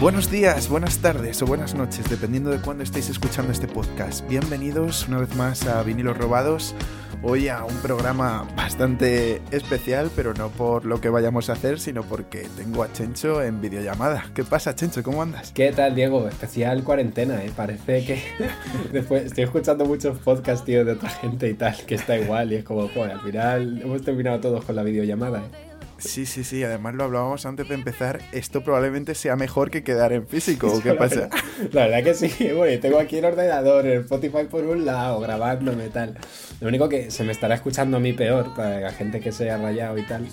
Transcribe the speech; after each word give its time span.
Buenos 0.00 0.30
días, 0.30 0.68
buenas 0.68 0.98
tardes 0.98 1.42
o 1.42 1.46
buenas 1.46 1.74
noches, 1.74 2.08
dependiendo 2.08 2.50
de 2.50 2.60
cuándo 2.60 2.84
estéis 2.84 3.08
escuchando 3.08 3.50
este 3.50 3.66
podcast. 3.66 4.26
Bienvenidos 4.28 5.08
una 5.08 5.18
vez 5.18 5.34
más 5.34 5.66
a 5.66 5.82
Vinilos 5.82 6.16
Robados. 6.16 6.76
Hoy 7.24 7.46
a 7.46 7.64
un 7.64 7.76
programa 7.76 8.48
bastante 8.56 9.40
especial, 9.52 10.10
pero 10.16 10.34
no 10.34 10.48
por 10.48 10.84
lo 10.84 11.00
que 11.00 11.08
vayamos 11.08 11.50
a 11.50 11.52
hacer, 11.52 11.78
sino 11.78 12.02
porque 12.02 12.48
tengo 12.56 12.82
a 12.82 12.92
Chencho 12.92 13.40
en 13.44 13.60
videollamada. 13.60 14.24
¿Qué 14.34 14.42
pasa, 14.42 14.74
Chencho? 14.74 15.04
¿Cómo 15.04 15.22
andas? 15.22 15.52
¿Qué 15.52 15.70
tal, 15.70 15.94
Diego? 15.94 16.28
Especial 16.28 16.82
cuarentena, 16.82 17.44
¿eh? 17.44 17.52
Parece 17.54 18.04
que 18.04 18.22
después 18.92 19.26
estoy 19.26 19.44
escuchando 19.44 19.84
muchos 19.84 20.18
podcasts, 20.18 20.64
tío, 20.64 20.84
de 20.84 20.92
otra 20.92 21.10
gente 21.10 21.48
y 21.48 21.54
tal, 21.54 21.76
que 21.86 21.94
está 21.94 22.18
igual 22.18 22.52
y 22.52 22.56
es 22.56 22.64
como, 22.64 22.88
joder, 22.88 23.12
al 23.12 23.20
final 23.20 23.80
hemos 23.80 24.02
terminado 24.02 24.40
todos 24.40 24.64
con 24.64 24.74
la 24.74 24.82
videollamada, 24.82 25.38
¿eh? 25.38 25.71
Sí, 26.08 26.26
sí, 26.26 26.44
sí, 26.44 26.62
además 26.64 26.94
lo 26.94 27.04
hablábamos 27.04 27.46
antes 27.46 27.68
de 27.68 27.74
empezar. 27.74 28.20
Esto 28.32 28.62
probablemente 28.62 29.14
sea 29.14 29.36
mejor 29.36 29.70
que 29.70 29.82
quedar 29.84 30.12
en 30.12 30.26
físico. 30.26 30.72
¿o 30.72 30.80
qué 30.80 30.92
pasa? 30.94 31.28
La 31.72 31.86
verdad 31.86 32.02
que 32.02 32.14
sí, 32.14 32.52
bueno, 32.52 32.80
tengo 32.80 32.98
aquí 32.98 33.18
el 33.18 33.24
ordenador, 33.24 33.86
el 33.86 34.00
Spotify 34.00 34.44
por 34.50 34.64
un 34.64 34.84
lado, 34.84 35.20
grabándome 35.20 35.88
tal. 35.88 36.18
Lo 36.60 36.68
único 36.68 36.88
que 36.88 37.10
se 37.10 37.24
me 37.24 37.32
estará 37.32 37.54
escuchando 37.54 37.96
a 37.96 38.00
mí 38.00 38.12
peor, 38.12 38.54
para 38.54 38.80
la 38.80 38.92
gente 38.92 39.20
que 39.20 39.32
se 39.32 39.44
haya 39.44 39.58
rayado 39.58 39.96
y 39.98 40.02
tal. 40.02 40.26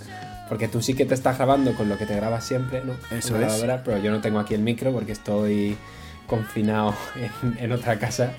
Porque 0.48 0.68
tú 0.68 0.82
sí 0.82 0.96
que 0.96 1.06
te 1.06 1.14
estás 1.14 1.38
grabando 1.38 1.76
con 1.76 1.90
lo 1.90 1.98
que 1.98 2.06
te 2.08 2.16
grabas 2.16 2.44
siempre, 2.44 2.82
¿no? 2.84 2.94
Eso 3.16 3.40
es. 3.40 3.64
Pero 3.86 3.98
yo 4.00 4.12
no 4.12 4.20
tengo 4.20 4.40
aquí 4.40 4.56
el 4.56 4.62
micro 4.62 4.92
porque 4.92 5.12
estoy 5.12 5.78
confinado 6.26 6.96
en, 7.44 7.58
en 7.60 7.72
otra 7.72 8.00
casa. 8.00 8.34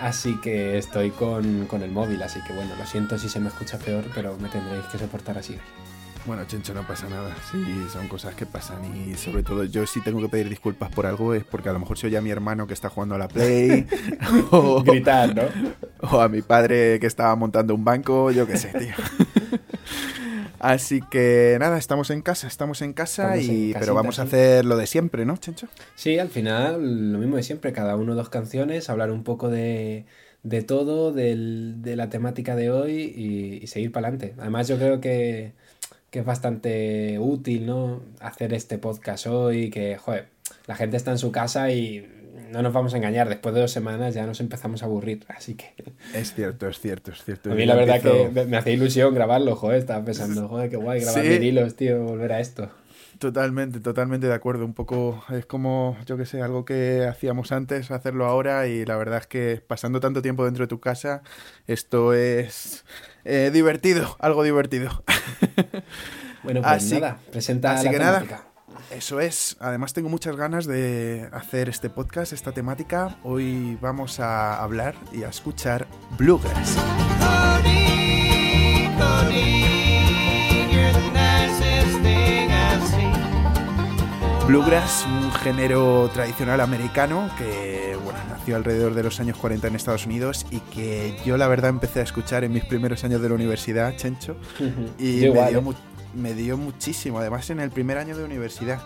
Así 0.00 0.38
que 0.40 0.78
estoy 0.78 1.10
con, 1.10 1.66
con 1.66 1.82
el 1.82 1.90
móvil, 1.90 2.22
así 2.22 2.40
que 2.46 2.52
bueno, 2.52 2.70
lo 2.76 2.86
siento 2.86 3.18
si 3.18 3.28
se 3.28 3.40
me 3.40 3.48
escucha 3.48 3.78
peor, 3.78 4.04
pero 4.14 4.36
me 4.36 4.48
tendréis 4.48 4.84
que 4.86 4.98
soportar 4.98 5.38
así. 5.38 5.58
Bueno, 6.28 6.44
Chencho, 6.46 6.74
no 6.74 6.86
pasa 6.86 7.08
nada. 7.08 7.34
Sí, 7.50 7.64
son 7.90 8.06
cosas 8.06 8.34
que 8.34 8.44
pasan 8.44 8.84
y 8.84 9.16
sobre 9.16 9.42
todo 9.42 9.64
yo 9.64 9.86
si 9.86 10.02
tengo 10.02 10.20
que 10.20 10.28
pedir 10.28 10.50
disculpas 10.50 10.90
por 10.90 11.06
algo 11.06 11.32
es 11.32 11.42
porque 11.44 11.70
a 11.70 11.72
lo 11.72 11.78
mejor 11.78 11.96
se 11.96 12.06
oye 12.08 12.18
a 12.18 12.20
mi 12.20 12.30
hermano 12.30 12.66
que 12.66 12.74
está 12.74 12.90
jugando 12.90 13.14
a 13.14 13.18
la 13.18 13.28
Play 13.28 13.86
o, 14.50 14.82
Gritar, 14.84 15.34
¿no? 15.34 15.54
o 16.02 16.20
a 16.20 16.28
mi 16.28 16.42
padre 16.42 17.00
que 17.00 17.06
estaba 17.06 17.34
montando 17.34 17.74
un 17.74 17.84
banco, 17.84 18.30
yo 18.30 18.46
qué 18.46 18.56
sé, 18.56 18.74
tío. 18.74 18.94
Así 20.58 21.02
que 21.02 21.56
nada, 21.60 21.78
estamos 21.78 22.10
en 22.10 22.22
casa, 22.22 22.46
estamos 22.48 22.82
en 22.82 22.92
casa 22.92 23.36
Estamos 23.36 23.48
en 23.48 23.60
y 23.66 23.72
casita, 23.72 23.78
pero 23.80 23.94
vamos 23.94 24.18
a 24.18 24.22
sí. 24.22 24.28
hacer 24.28 24.64
lo 24.64 24.76
de 24.76 24.86
siempre, 24.86 25.24
¿no, 25.24 25.36
Chencho? 25.36 25.68
Sí, 25.94 26.18
al 26.18 26.28
final 26.30 27.12
lo 27.12 27.18
mismo 27.18 27.36
de 27.36 27.42
siempre, 27.42 27.72
cada 27.72 27.96
uno 27.96 28.14
dos 28.14 28.28
canciones, 28.30 28.88
hablar 28.88 29.10
un 29.10 29.24
poco 29.24 29.48
de, 29.50 30.06
de 30.42 30.62
todo, 30.62 31.12
del- 31.12 31.82
de 31.82 31.96
la 31.96 32.08
temática 32.08 32.54
de 32.56 32.70
hoy 32.70 32.92
y, 33.16 33.62
y 33.62 33.66
seguir 33.66 33.90
para 33.92 34.08
adelante. 34.08 34.34
Además 34.38 34.68
yo 34.68 34.78
creo 34.78 35.00
que, 35.00 35.54
que 36.10 36.20
es 36.20 36.24
bastante 36.24 37.18
útil, 37.18 37.66
¿no? 37.66 38.00
Hacer 38.20 38.54
este 38.54 38.78
podcast 38.78 39.26
hoy, 39.26 39.70
que, 39.70 39.96
joder, 39.96 40.26
la 40.66 40.74
gente 40.74 40.96
está 40.96 41.10
en 41.10 41.18
su 41.18 41.30
casa 41.32 41.70
y 41.70 42.06
no 42.50 42.62
nos 42.62 42.72
vamos 42.72 42.94
a 42.94 42.96
engañar, 42.96 43.28
después 43.28 43.54
de 43.54 43.60
dos 43.60 43.70
semanas 43.70 44.14
ya 44.14 44.24
nos 44.24 44.40
empezamos 44.40 44.82
a 44.82 44.86
aburrir, 44.86 45.24
así 45.28 45.54
que 45.54 45.74
Es 46.14 46.32
cierto, 46.34 46.66
es 46.68 46.80
cierto, 46.80 47.10
es 47.12 47.22
cierto. 47.22 47.52
a 47.52 47.54
mí 47.54 47.66
la 47.66 47.74
verdad 47.74 47.96
empiezo- 47.96 48.32
que 48.32 48.44
me- 48.46 48.56
hacía 48.56 48.72
ilusión 48.72 49.14
grabarlo, 49.14 49.54
joder, 49.54 49.80
estaba 49.80 50.02
pensando, 50.04 50.48
joder, 50.48 50.70
qué 50.70 50.76
guay 50.76 51.00
grabar 51.02 51.22
Sí. 51.22 51.28
vinilos, 51.28 51.74
tío, 51.74 52.02
volver 52.02 52.32
a 52.32 52.40
esto. 52.40 52.70
Totalmente, 53.18 53.80
totalmente 53.80 54.26
de 54.28 54.34
acuerdo. 54.34 54.64
Un 54.64 54.74
poco 54.74 55.24
es 55.30 55.44
como, 55.46 55.96
yo 56.06 56.16
que 56.16 56.24
sé, 56.26 56.40
algo 56.42 56.64
que 56.64 57.06
hacíamos 57.08 57.50
antes, 57.52 57.90
hacerlo 57.90 58.26
ahora 58.26 58.66
y 58.68 58.84
la 58.84 58.96
verdad 58.96 59.18
es 59.18 59.26
que 59.26 59.62
pasando 59.66 59.98
tanto 60.00 60.22
tiempo 60.22 60.44
dentro 60.44 60.64
de 60.64 60.68
tu 60.68 60.78
casa, 60.80 61.22
esto 61.66 62.14
es 62.14 62.84
eh, 63.24 63.50
divertido, 63.52 64.16
algo 64.20 64.42
divertido. 64.42 65.02
Bueno, 66.44 66.62
pues 66.62 66.72
Así- 66.72 66.94
nada, 67.00 67.18
presenta 67.32 67.72
así 67.72 67.86
la 67.86 67.90
que 67.90 67.98
nada. 67.98 68.20
temática. 68.20 68.44
Eso 68.92 69.18
es. 69.20 69.56
Además 69.58 69.92
tengo 69.92 70.08
muchas 70.08 70.36
ganas 70.36 70.66
de 70.66 71.28
hacer 71.32 71.68
este 71.68 71.90
podcast, 71.90 72.32
esta 72.32 72.52
temática. 72.52 73.18
Hoy 73.24 73.76
vamos 73.82 74.20
a 74.20 74.62
hablar 74.62 74.94
y 75.12 75.24
a 75.24 75.28
escuchar 75.30 75.88
bluegrass. 76.16 76.78
Bluegrass, 84.48 85.04
un 85.04 85.30
género 85.30 86.08
tradicional 86.14 86.62
americano 86.62 87.28
que 87.36 87.98
bueno, 88.02 88.18
nació 88.30 88.56
alrededor 88.56 88.94
de 88.94 89.02
los 89.02 89.20
años 89.20 89.36
40 89.36 89.68
en 89.68 89.76
Estados 89.76 90.06
Unidos 90.06 90.46
y 90.50 90.60
que 90.60 91.18
yo 91.26 91.36
la 91.36 91.48
verdad 91.48 91.68
empecé 91.68 92.00
a 92.00 92.02
escuchar 92.02 92.44
en 92.44 92.52
mis 92.54 92.64
primeros 92.64 93.04
años 93.04 93.20
de 93.20 93.28
la 93.28 93.34
universidad, 93.34 93.94
Chencho, 93.96 94.38
y 94.98 95.28
me, 95.28 95.50
dio 95.50 95.58
¿eh? 95.58 95.74
me 96.14 96.32
dio 96.32 96.56
muchísimo, 96.56 97.18
además 97.18 97.50
en 97.50 97.60
el 97.60 97.68
primer 97.70 97.98
año 97.98 98.16
de 98.16 98.24
universidad. 98.24 98.80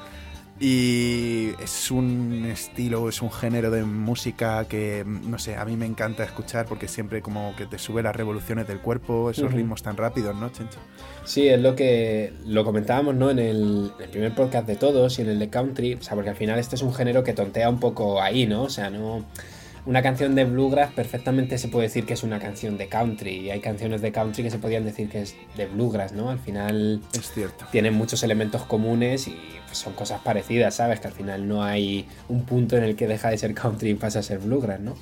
Y 0.60 1.50
es 1.60 1.90
un 1.90 2.44
estilo, 2.44 3.08
es 3.08 3.20
un 3.20 3.32
género 3.32 3.70
de 3.70 3.82
música 3.82 4.64
que, 4.66 5.04
no 5.04 5.38
sé, 5.38 5.56
a 5.56 5.64
mí 5.64 5.76
me 5.76 5.86
encanta 5.86 6.22
escuchar 6.22 6.66
porque 6.66 6.86
siempre 6.86 7.20
como 7.20 7.56
que 7.56 7.66
te 7.66 7.78
sube 7.78 8.02
las 8.02 8.14
revoluciones 8.14 8.68
del 8.68 8.78
cuerpo, 8.78 9.30
esos 9.30 9.52
ritmos 9.52 9.82
tan 9.82 9.96
rápidos, 9.96 10.36
¿no, 10.36 10.50
Chencho? 10.50 10.78
Sí, 11.24 11.48
es 11.48 11.60
lo 11.60 11.74
que 11.74 12.32
lo 12.46 12.64
comentábamos, 12.64 13.14
¿no? 13.16 13.30
En 13.30 13.41
el, 13.41 13.92
en 13.98 14.04
el 14.04 14.10
primer 14.10 14.34
podcast 14.34 14.66
de 14.66 14.76
todos 14.76 15.18
y 15.18 15.22
en 15.22 15.30
el 15.30 15.38
de 15.38 15.50
country, 15.50 15.94
o 15.94 16.02
sea, 16.02 16.14
porque 16.14 16.30
al 16.30 16.36
final 16.36 16.58
este 16.58 16.76
es 16.76 16.82
un 16.82 16.94
género 16.94 17.24
que 17.24 17.32
tontea 17.32 17.68
un 17.68 17.80
poco 17.80 18.22
ahí, 18.22 18.46
¿no? 18.46 18.62
O 18.64 18.70
sea, 18.70 18.88
no 18.88 19.24
una 19.84 20.03
canción 20.03 20.34
de 20.34 20.44
bluegrass 20.44 20.93
perfectamente 20.93 21.59
se 21.59 21.69
puede 21.69 21.88
decir 21.88 22.06
que 22.06 22.15
es 22.15 22.22
una 22.22 22.38
canción 22.38 22.78
de 22.78 22.88
country 22.88 23.41
y 23.41 23.50
hay 23.50 23.60
canciones 23.60 24.00
de 24.00 24.12
country 24.12 24.44
que 24.44 24.50
se 24.50 24.59
podrían 24.59 24.84
decir 24.84 25.09
que 25.09 25.22
es 25.22 25.34
de 25.56 25.66
bluegrass, 25.66 26.12
¿no? 26.12 26.31
Al 26.31 26.38
final 26.38 27.00
Es 27.12 27.32
cierto. 27.32 27.66
tienen 27.72 27.94
muchos 27.94 28.22
elementos 28.22 28.62
comunes 28.65 29.26
y 29.26 29.37
pues, 29.66 29.78
son 29.78 29.92
cosas 29.94 30.21
parecidas, 30.21 30.76
¿sabes? 30.76 31.00
Que 31.00 31.09
al 31.09 31.15
final 31.15 31.48
no 31.48 31.65
hay 31.65 32.06
un 32.28 32.44
punto 32.44 32.76
en 32.76 32.84
el 32.84 32.94
que 32.94 33.09
deja 33.09 33.31
de 33.31 33.38
ser 33.38 33.54
country 33.54 33.91
y 33.91 33.94
pasa 33.94 34.21
a 34.21 34.22
ser 34.22 34.38
bluegrass, 34.38 34.81
¿no? 34.81 34.97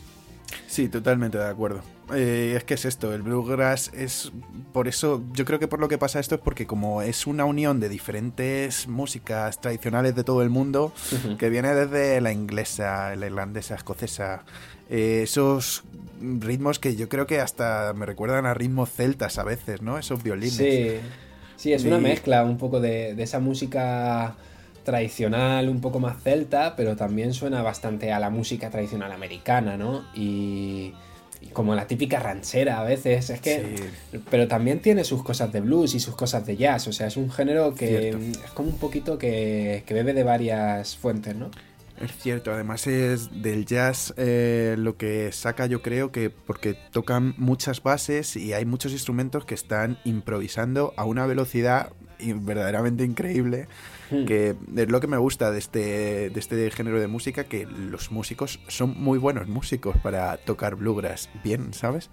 Sí, 0.66 0.88
totalmente 0.88 1.38
de 1.38 1.48
acuerdo. 1.48 1.82
Eh, 2.14 2.54
es 2.56 2.64
que 2.64 2.74
es 2.74 2.84
esto, 2.84 3.14
el 3.14 3.22
bluegrass 3.22 3.92
es 3.94 4.32
por 4.72 4.88
eso, 4.88 5.22
yo 5.32 5.44
creo 5.44 5.58
que 5.58 5.68
por 5.68 5.78
lo 5.78 5.88
que 5.88 5.96
pasa 5.96 6.18
esto 6.18 6.34
es 6.34 6.40
porque 6.40 6.66
como 6.66 7.02
es 7.02 7.26
una 7.26 7.44
unión 7.44 7.78
de 7.78 7.88
diferentes 7.88 8.88
músicas 8.88 9.60
tradicionales 9.60 10.16
de 10.16 10.24
todo 10.24 10.42
el 10.42 10.50
mundo, 10.50 10.92
que 11.38 11.50
viene 11.50 11.72
desde 11.74 12.20
la 12.20 12.32
inglesa, 12.32 13.14
la 13.14 13.26
irlandesa, 13.26 13.76
escocesa, 13.76 14.44
eh, 14.88 15.20
esos 15.22 15.84
ritmos 16.20 16.78
que 16.78 16.96
yo 16.96 17.08
creo 17.08 17.26
que 17.26 17.40
hasta 17.40 17.92
me 17.94 18.06
recuerdan 18.06 18.44
a 18.46 18.54
ritmos 18.54 18.90
celtas 18.90 19.38
a 19.38 19.44
veces, 19.44 19.82
¿no? 19.82 19.98
Esos 19.98 20.22
violines. 20.22 20.54
Sí, 20.54 20.96
sí, 21.56 21.72
es 21.72 21.84
una 21.84 21.98
mezcla 21.98 22.44
un 22.44 22.58
poco 22.58 22.80
de, 22.80 23.14
de 23.14 23.22
esa 23.22 23.38
música 23.38 24.36
tradicional, 24.84 25.68
un 25.68 25.80
poco 25.80 26.00
más 26.00 26.22
celta, 26.22 26.74
pero 26.76 26.96
también 26.96 27.34
suena 27.34 27.62
bastante 27.62 28.12
a 28.12 28.18
la 28.18 28.30
música 28.30 28.70
tradicional 28.70 29.12
americana, 29.12 29.76
¿no? 29.76 30.04
Y, 30.14 30.92
y 31.40 31.46
como 31.52 31.74
la 31.74 31.86
típica 31.86 32.18
ranchera 32.20 32.80
a 32.80 32.84
veces, 32.84 33.30
es 33.30 33.40
que... 33.40 33.90
Pero 34.30 34.48
también 34.48 34.80
tiene 34.80 35.04
sus 35.04 35.22
cosas 35.22 35.52
de 35.52 35.60
blues 35.60 35.94
y 35.94 36.00
sus 36.00 36.14
cosas 36.14 36.44
de 36.46 36.56
jazz, 36.56 36.86
o 36.88 36.92
sea, 36.92 37.06
es 37.06 37.16
un 37.16 37.30
género 37.30 37.74
que 37.74 38.10
Cierto. 38.10 38.18
es 38.44 38.50
como 38.52 38.68
un 38.68 38.78
poquito 38.78 39.18
que, 39.18 39.82
que 39.86 39.94
bebe 39.94 40.12
de 40.12 40.22
varias 40.22 40.96
fuentes, 40.96 41.34
¿no? 41.34 41.50
Es 42.00 42.16
cierto, 42.16 42.50
además 42.50 42.86
es 42.86 43.42
del 43.42 43.66
jazz 43.66 44.14
eh, 44.16 44.74
lo 44.78 44.96
que 44.96 45.32
saca 45.32 45.66
yo 45.66 45.82
creo 45.82 46.10
que 46.10 46.30
porque 46.30 46.74
tocan 46.92 47.34
muchas 47.36 47.82
bases 47.82 48.36
y 48.36 48.54
hay 48.54 48.64
muchos 48.64 48.92
instrumentos 48.92 49.44
que 49.44 49.54
están 49.54 49.98
improvisando 50.04 50.94
a 50.96 51.04
una 51.04 51.26
velocidad 51.26 51.92
verdaderamente 52.18 53.04
increíble 53.04 53.68
Hmm. 54.10 54.24
que 54.24 54.56
es 54.76 54.88
lo 54.88 55.00
que 55.00 55.06
me 55.06 55.18
gusta 55.18 55.50
de 55.50 55.58
este, 55.58 56.30
de 56.30 56.40
este 56.40 56.70
género 56.70 57.00
de 57.00 57.06
música 57.06 57.44
que 57.44 57.66
los 57.66 58.10
músicos 58.10 58.60
son 58.68 59.00
muy 59.00 59.18
buenos 59.18 59.46
músicos 59.46 59.96
para 59.98 60.36
tocar 60.38 60.74
bluegrass 60.74 61.28
bien, 61.44 61.72
¿sabes? 61.72 62.10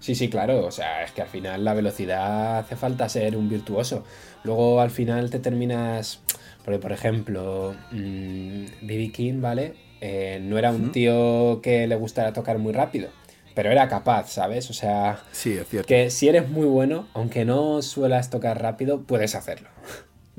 Sí, 0.00 0.14
sí, 0.14 0.28
claro. 0.28 0.64
O 0.66 0.70
sea, 0.70 1.02
es 1.04 1.12
que 1.12 1.22
al 1.22 1.28
final 1.28 1.64
la 1.64 1.74
velocidad 1.74 2.58
hace 2.58 2.76
falta 2.76 3.08
ser 3.08 3.36
un 3.36 3.48
virtuoso. 3.48 4.04
Luego 4.44 4.80
al 4.80 4.90
final 4.90 5.30
te 5.30 5.38
terminas. 5.38 6.20
Porque, 6.64 6.78
por 6.78 6.92
ejemplo, 6.92 7.74
B.B. 7.90 9.08
Mm, 9.08 9.12
King, 9.12 9.40
¿vale? 9.40 9.74
Eh, 10.00 10.38
no 10.42 10.58
era 10.58 10.70
un 10.70 10.92
tío 10.92 11.60
que 11.62 11.86
le 11.86 11.96
gustara 11.96 12.32
tocar 12.32 12.58
muy 12.58 12.72
rápido, 12.72 13.08
pero 13.54 13.72
era 13.72 13.88
capaz, 13.88 14.30
¿sabes? 14.30 14.70
O 14.70 14.72
sea, 14.72 15.24
sí, 15.32 15.52
es 15.54 15.66
cierto. 15.66 15.88
que 15.88 16.10
si 16.10 16.28
eres 16.28 16.48
muy 16.48 16.66
bueno, 16.66 17.08
aunque 17.14 17.44
no 17.44 17.82
suelas 17.82 18.30
tocar 18.30 18.62
rápido, 18.62 19.02
puedes 19.02 19.34
hacerlo. 19.34 19.70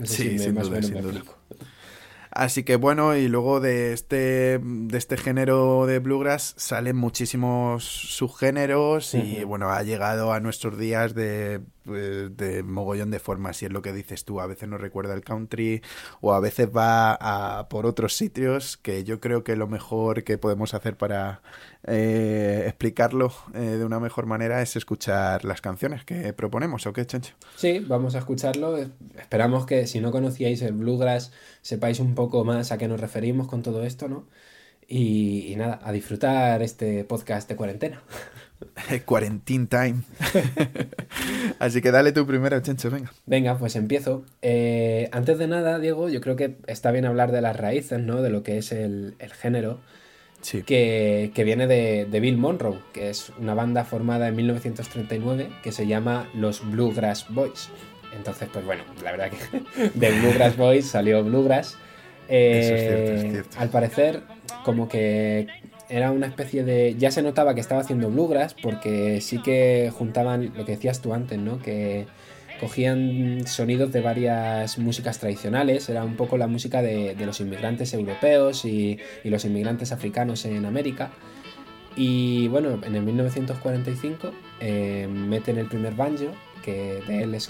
Sí, 0.03 0.39
sin 0.39 0.55
duda, 0.55 0.81
sin 0.81 1.01
duda. 1.01 1.21
Así 2.31 2.63
que 2.63 2.75
bueno, 2.75 3.15
y 3.15 3.27
luego 3.27 3.59
de 3.59 3.91
este, 3.91 4.59
de 4.61 4.97
este 4.97 5.17
género 5.17 5.87
de 5.87 5.99
bluegrass 5.99 6.53
salen 6.57 6.95
muchísimos 6.95 7.83
subgéneros 7.83 9.15
y 9.15 9.43
bueno, 9.43 9.71
ha 9.71 9.81
llegado 9.81 10.31
a 10.31 10.39
nuestros 10.39 10.77
días 10.77 11.15
de, 11.15 11.61
de 11.89 12.63
mogollón 12.63 13.11
de 13.11 13.19
formas 13.19 13.61
y 13.61 13.65
es 13.65 13.71
lo 13.71 13.81
que 13.81 13.93
dices 13.93 14.25
tú, 14.25 14.39
a 14.39 14.47
veces 14.47 14.69
nos 14.69 14.81
recuerda 14.81 15.13
el 15.13 15.21
country 15.21 15.81
o 16.21 16.33
a 16.33 16.39
veces 16.39 16.69
va 16.75 17.17
a 17.19 17.69
por 17.69 17.85
otros 17.85 18.15
sitios 18.15 18.77
que 18.77 19.03
yo 19.03 19.19
creo 19.19 19.43
que 19.43 19.55
lo 19.55 19.67
mejor 19.67 20.23
que 20.23 20.37
podemos 20.37 20.73
hacer 20.73 20.97
para 20.97 21.41
eh, 21.87 22.63
explicarlo 22.67 23.31
eh, 23.53 23.59
de 23.59 23.85
una 23.85 23.99
mejor 23.99 24.25
manera 24.25 24.61
es 24.61 24.75
escuchar 24.75 25.45
las 25.45 25.61
canciones 25.61 26.03
que 26.03 26.33
proponemos, 26.33 26.85
¿o 26.87 26.93
qué, 26.93 27.05
Chancho? 27.05 27.35
Sí, 27.55 27.79
vamos 27.79 28.15
a 28.15 28.19
escucharlo. 28.19 28.77
Esperamos 29.17 29.65
que 29.65 29.87
si 29.87 29.99
no 30.01 30.11
conocíais 30.11 30.61
el 30.61 30.73
bluegrass 30.73 31.31
sepáis 31.61 31.99
un 31.99 32.15
poco 32.15 32.43
más 32.43 32.71
a 32.71 32.77
qué 32.77 32.87
nos 32.87 32.99
referimos 32.99 33.47
con 33.47 33.61
todo 33.61 33.83
esto, 33.83 34.07
¿no? 34.07 34.27
Y, 34.87 35.53
nada, 35.55 35.79
a 35.83 35.91
disfrutar 35.91 36.63
este 36.63 37.03
podcast 37.03 37.47
de 37.47 37.55
cuarentena. 37.55 38.01
Quarantine 39.05 39.67
time. 39.67 40.01
Así 41.59 41.81
que 41.81 41.91
dale 41.91 42.11
tu 42.11 42.25
primero, 42.25 42.59
Chencho, 42.59 42.89
venga. 42.89 43.11
Venga, 43.25 43.57
pues 43.57 43.75
empiezo. 43.75 44.25
Eh, 44.41 45.09
antes 45.11 45.37
de 45.37 45.47
nada, 45.47 45.79
Diego, 45.79 46.09
yo 46.09 46.21
creo 46.21 46.35
que 46.35 46.57
está 46.67 46.91
bien 46.91 47.05
hablar 47.05 47.31
de 47.31 47.41
las 47.41 47.55
raíces, 47.55 47.99
¿no? 47.99 48.21
De 48.21 48.29
lo 48.29 48.43
que 48.43 48.57
es 48.57 48.71
el, 48.71 49.15
el 49.19 49.33
género 49.33 49.79
que, 50.65 51.43
viene 51.43 51.67
de, 51.67 52.19
Bill 52.19 52.37
Monroe, 52.37 52.79
que 52.93 53.09
es 53.09 53.31
una 53.39 53.53
banda 53.53 53.83
formada 53.83 54.27
en 54.27 54.35
1939 54.35 55.49
que 55.63 55.71
se 55.71 55.87
llama 55.87 56.29
los 56.33 56.69
Bluegrass 56.69 57.27
Boys. 57.29 57.69
Entonces, 58.15 58.49
pues 58.51 58.65
bueno, 58.65 58.83
la 59.03 59.11
verdad 59.11 59.31
que 59.31 59.89
de 59.93 60.19
Bluegrass 60.19 60.57
Boys 60.57 60.87
salió 60.87 61.23
Bluegrass. 61.23 61.77
Eh, 62.27 63.43
al 63.57 63.69
parecer, 63.69 64.21
como 64.63 64.87
que 64.87 65.47
era 65.89 66.11
una 66.11 66.27
especie 66.27 66.63
de. 66.63 66.95
Ya 66.97 67.11
se 67.11 67.21
notaba 67.21 67.55
que 67.55 67.61
estaba 67.61 67.81
haciendo 67.81 68.09
Bluegrass, 68.09 68.53
porque 68.53 69.21
sí 69.21 69.41
que 69.41 69.91
juntaban 69.95 70.53
lo 70.55 70.65
que 70.65 70.73
decías 70.73 71.01
tú 71.01 71.13
antes, 71.13 71.39
¿no? 71.39 71.59
Que 71.59 72.05
cogían 72.59 73.47
sonidos 73.47 73.91
de 73.91 74.01
varias 74.01 74.77
músicas 74.77 75.19
tradicionales, 75.19 75.89
era 75.89 76.03
un 76.03 76.15
poco 76.15 76.37
la 76.37 76.47
música 76.47 76.81
de, 76.81 77.15
los 77.25 77.39
inmigrantes 77.39 77.93
europeos 77.93 78.65
y, 78.65 78.99
los 79.23 79.45
inmigrantes 79.45 79.91
africanos 79.91 80.45
en 80.45 80.65
América. 80.65 81.11
Y 81.95 82.47
bueno, 82.49 82.79
en 82.85 82.95
el 82.95 83.01
1945 83.03 84.31
eh, 84.59 85.07
meten 85.09 85.57
el 85.57 85.67
primer 85.67 85.95
banjo, 85.95 86.31
que 86.63 87.01
de 87.07 87.23
él 87.23 87.33
es 87.33 87.47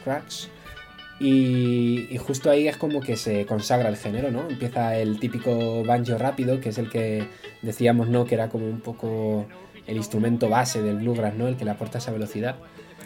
y, 1.19 2.07
y, 2.09 2.17
justo 2.17 2.49
ahí 2.49 2.67
es 2.67 2.77
como 2.77 3.01
que 3.01 3.17
se 3.17 3.45
consagra 3.45 3.89
el 3.89 3.97
género, 3.97 4.31
¿no? 4.31 4.49
Empieza 4.49 4.97
el 4.97 5.19
típico 5.19 5.83
banjo 5.83 6.17
rápido, 6.17 6.59
que 6.59 6.69
es 6.69 6.77
el 6.77 6.89
que 6.89 7.27
decíamos, 7.61 8.07
¿no? 8.09 8.25
Que 8.25 8.35
era 8.35 8.49
como 8.49 8.65
un 8.67 8.79
poco 8.79 9.45
el 9.89 9.97
instrumento 9.97 10.49
base 10.49 10.81
del 10.81 10.97
bluegrass, 10.97 11.35
¿no? 11.35 11.47
El 11.47 11.57
que 11.57 11.65
le 11.65 11.71
aporta 11.71 11.97
esa 11.97 12.11
velocidad. 12.11 12.55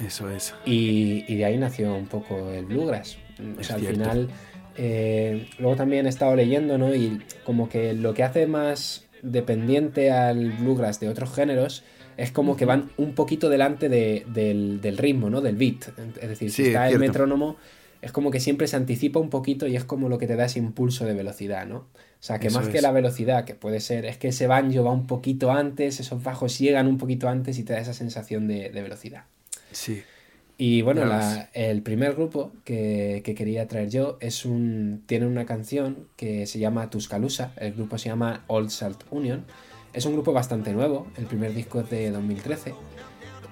Eso 0.05 0.29
es. 0.29 0.53
Y, 0.65 1.35
de 1.35 1.45
ahí 1.45 1.57
nació 1.57 1.95
un 1.95 2.07
poco 2.07 2.51
el 2.51 2.65
bluegrass. 2.65 3.17
O 3.59 3.63
sea, 3.63 3.77
al 3.77 3.81
final, 3.81 4.29
eh, 4.77 5.47
luego 5.59 5.75
también 5.75 6.05
he 6.05 6.09
estado 6.09 6.35
leyendo, 6.35 6.77
¿no? 6.77 6.93
Y 6.93 7.21
como 7.45 7.69
que 7.69 7.93
lo 7.93 8.13
que 8.13 8.23
hace 8.23 8.47
más 8.47 9.05
dependiente 9.21 10.11
al 10.11 10.51
bluegrass 10.51 10.99
de 10.99 11.09
otros 11.09 11.33
géneros 11.33 11.83
es 12.17 12.31
como 12.31 12.55
que 12.55 12.65
van 12.65 12.91
un 12.97 13.15
poquito 13.15 13.49
delante 13.49 13.89
del, 13.89 14.97
ritmo, 14.97 15.29
¿no? 15.29 15.41
Del 15.41 15.55
beat. 15.55 15.87
Es 16.21 16.29
decir, 16.29 16.51
si 16.51 16.67
está 16.67 16.89
el 16.89 16.99
metrónomo, 16.99 17.57
es 18.03 18.11
como 18.11 18.29
que 18.31 18.39
siempre 18.39 18.67
se 18.67 18.75
anticipa 18.75 19.19
un 19.19 19.29
poquito 19.29 19.65
y 19.67 19.75
es 19.75 19.83
como 19.83 20.09
lo 20.09 20.17
que 20.17 20.27
te 20.27 20.35
da 20.35 20.45
ese 20.45 20.59
impulso 20.59 21.05
de 21.05 21.13
velocidad, 21.13 21.65
¿no? 21.65 21.77
O 21.77 22.25
sea, 22.25 22.39
que 22.39 22.49
más 22.49 22.69
que 22.69 22.81
la 22.81 22.91
velocidad, 22.91 23.43
que 23.43 23.55
puede 23.55 23.79
ser, 23.79 24.05
es 24.05 24.17
que 24.17 24.29
ese 24.29 24.47
banjo 24.47 24.83
va 24.83 24.91
un 24.91 25.07
poquito 25.07 25.51
antes, 25.51 25.99
esos 25.99 26.23
bajos 26.23 26.57
llegan 26.57 26.87
un 26.87 26.97
poquito 26.97 27.27
antes 27.27 27.59
y 27.59 27.63
te 27.63 27.73
da 27.73 27.79
esa 27.79 27.93
sensación 27.93 28.47
de 28.47 28.69
velocidad. 28.69 29.25
Sí. 29.71 30.03
Y 30.57 30.81
bueno, 30.83 31.03
el 31.53 31.81
primer 31.81 32.13
grupo 32.13 32.51
que, 32.63 33.21
quería 33.35 33.67
traer 33.67 33.89
yo 33.89 34.17
es 34.21 34.45
un, 34.45 35.03
tiene 35.07 35.25
una 35.25 35.45
canción 35.45 36.07
que 36.15 36.45
se 36.45 36.59
llama 36.59 36.89
Tuscaloosa, 36.89 37.53
el 37.57 37.73
grupo 37.73 37.97
se 37.97 38.09
llama 38.09 38.43
Old 38.47 38.69
Salt 38.69 39.03
Union. 39.09 39.45
Es 39.93 40.05
un 40.05 40.13
grupo 40.13 40.31
bastante 40.31 40.71
nuevo, 40.73 41.07
el 41.17 41.25
primer 41.25 41.53
disco 41.53 41.81
es 41.81 41.89
de 41.89 42.11
2013 42.11 42.73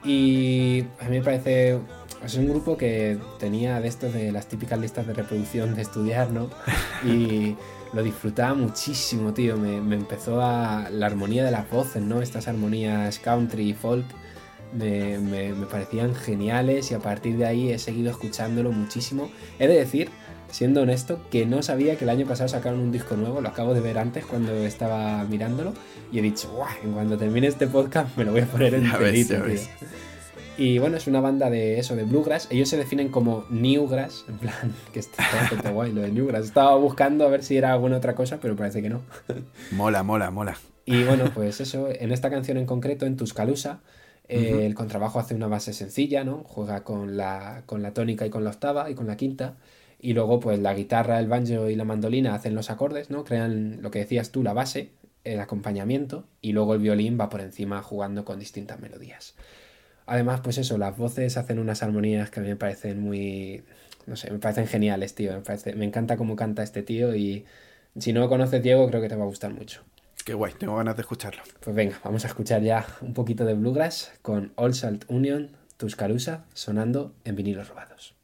y 0.04 0.86
a 1.00 1.06
mí 1.06 1.20
me 1.20 1.22
parece, 1.22 1.80
es 2.24 2.36
un 2.36 2.48
grupo 2.48 2.78
que 2.78 3.18
tenía 3.40 3.80
de 3.80 3.88
estos 3.88 4.14
de 4.14 4.32
las 4.32 4.48
típicas 4.48 4.80
listas 4.80 5.08
de 5.08 5.14
reproducción 5.14 5.76
de 5.76 5.82
estudiar, 5.82 6.32
¿no? 6.32 6.50
Y 7.06 7.56
lo 7.94 8.04
disfrutaba 8.04 8.54
muchísimo, 8.54 9.34
tío, 9.34 9.58
me, 9.58 9.82
me 9.82 9.96
empezó 9.96 10.42
a 10.42 10.90
la 10.90 11.06
armonía 11.08 11.44
de 11.44 11.52
las 11.52 11.70
voces, 11.70 12.02
¿no? 12.02 12.22
Estas 12.22 12.48
armonías 12.48 13.20
country 13.20 13.70
y 13.70 13.74
folk 13.74 14.06
me, 14.74 15.18
me, 15.20 15.66
parecían 15.66 16.16
geniales 16.16 16.92
y 16.92 16.94
a 16.94 17.00
partir 17.00 17.38
de 17.38 17.46
ahí 17.46 17.72
he 17.72 17.80
seguido 17.80 18.12
escuchándolo 18.12 18.72
muchísimo. 18.72 19.30
He 19.60 19.68
de 19.68 19.76
decir, 19.76 20.10
siendo 20.52 20.82
honesto, 20.82 21.20
que 21.32 21.46
no 21.46 21.64
sabía 21.64 21.98
que 21.98 22.04
el 22.04 22.10
año 22.10 22.26
pasado 22.26 22.50
sacaron 22.50 22.80
un 22.80 22.92
disco 22.92 23.16
nuevo, 23.16 23.42
lo 23.42 23.50
acabo 23.50 23.74
de 23.74 23.82
ver 23.82 23.98
antes 23.98 24.26
cuando 24.26 24.54
estaba 24.54 25.24
mirándolo 25.26 25.74
y 26.12 26.20
he 26.20 26.22
dicho, 26.22 26.52
guau, 26.52 26.70
en 26.84 26.94
cuando 26.94 27.18
termine 27.18 27.48
este 27.48 27.68
podcast 27.68 28.16
me 28.18 28.26
lo 28.26 28.32
voy 28.32 28.42
a 28.42 28.46
poner 28.46 28.76
en 28.76 28.86
Y 30.58 30.78
bueno, 30.78 30.98
es 30.98 31.08
una 31.08 31.22
banda 31.22 31.50
de 31.50 31.80
eso, 31.80 31.96
de 31.96 32.04
bluegrass. 32.04 32.48
Ellos 32.52 32.70
se 32.70 32.78
definen 32.78 33.10
como 33.10 33.46
newgrass, 33.50 34.26
en 34.28 34.38
plan, 34.38 34.76
que 34.94 35.00
está 35.00 35.24
bastante 35.34 35.72
guay 35.72 35.92
lo 35.92 36.02
de 36.02 36.12
newgrass. 36.12 36.46
Estaba 36.46 36.76
buscando 36.76 37.26
a 37.26 37.30
ver 37.30 37.44
si 37.44 37.58
era 37.58 37.74
alguna 37.74 37.98
otra 37.98 38.14
cosa, 38.14 38.40
pero 38.40 38.56
parece 38.56 38.82
que 38.82 38.90
no. 38.90 39.02
Mola, 39.72 40.04
mola, 40.04 40.30
mola. 40.30 40.58
Y 40.86 41.04
bueno, 41.04 41.32
pues 41.34 41.62
eso, 41.62 41.90
en 41.90 42.12
esta 42.12 42.30
canción 42.30 42.58
en 42.58 42.66
concreto, 42.66 43.06
en 43.06 43.16
Tuscaloosa, 43.16 43.80
el 44.28 44.76
contrabajo 44.76 45.20
hace 45.20 45.36
una 45.36 45.48
base 45.48 45.74
sencilla, 45.74 46.24
¿no? 46.24 46.44
Juega 46.46 46.84
con 46.84 47.18
la, 47.18 47.64
con 47.66 47.82
la 47.82 47.94
tónica 47.94 48.26
y 48.26 48.30
con 48.30 48.44
la 48.44 48.52
octava 48.52 48.90
y 48.90 48.96
con 48.96 49.08
la 49.08 49.18
quinta. 49.18 49.56
Y 50.04 50.14
luego, 50.14 50.40
pues 50.40 50.58
la 50.60 50.74
guitarra, 50.74 51.20
el 51.20 51.28
banjo 51.28 51.70
y 51.70 51.76
la 51.76 51.86
mandolina 51.86 52.34
hacen 52.34 52.56
los 52.56 52.72
acordes, 52.72 53.12
¿no? 53.12 53.24
Crean 53.24 53.84
lo 53.84 53.92
que 53.92 54.00
decías 54.00 54.32
tú, 54.32 54.42
la 54.42 54.54
base, 54.54 54.90
el 55.24 55.40
acompañamiento, 55.40 56.26
y 56.42 56.54
luego 56.54 56.74
el 56.74 56.82
violín 56.82 57.20
va 57.20 57.30
por 57.30 57.40
encima 57.40 57.84
jugando 57.84 58.26
con 58.26 58.40
distintas 58.40 58.80
melodías. 58.80 59.36
Además, 60.08 60.42
pues 60.42 60.58
eso, 60.58 60.80
las 60.80 60.98
voces 60.98 61.38
hacen 61.38 61.60
unas 61.60 61.84
armonías 61.84 62.32
que 62.32 62.40
a 62.40 62.44
mí 62.44 62.50
me 62.50 62.56
parecen 62.56 63.00
muy. 63.00 63.64
No 64.08 64.16
sé, 64.16 64.32
me 64.32 64.40
parecen 64.40 64.66
geniales, 64.66 65.14
tío. 65.14 65.34
Me, 65.34 65.42
parece, 65.42 65.76
me 65.76 65.86
encanta 65.86 66.18
cómo 66.18 66.36
canta 66.36 66.64
este 66.64 66.82
tío 66.82 67.16
y 67.16 67.46
si 67.98 68.12
no 68.12 68.28
conoces 68.28 68.64
Diego, 68.64 68.88
creo 68.88 69.02
que 69.02 69.10
te 69.10 69.16
va 69.16 69.24
a 69.24 69.28
gustar 69.28 69.54
mucho. 69.54 69.84
Qué 70.26 70.34
guay, 70.34 70.54
tengo 70.58 70.76
ganas 70.76 70.96
de 70.96 71.02
escucharlo. 71.02 71.44
Pues 71.60 71.76
venga, 71.76 72.00
vamos 72.04 72.24
a 72.26 72.28
escuchar 72.28 72.62
ya 72.64 72.86
un 73.02 73.14
poquito 73.14 73.46
de 73.46 73.54
Bluegrass 73.54 74.14
con 74.22 74.52
All 74.56 74.74
Salt 74.74 75.06
Union, 75.08 75.52
Tuscaloosa, 75.78 76.46
sonando 76.54 77.14
en 77.24 77.36
vinilos 77.36 77.70
robados. 77.70 78.16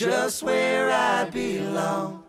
Just 0.00 0.42
where 0.42 0.90
I 0.90 1.28
belong. 1.28 2.24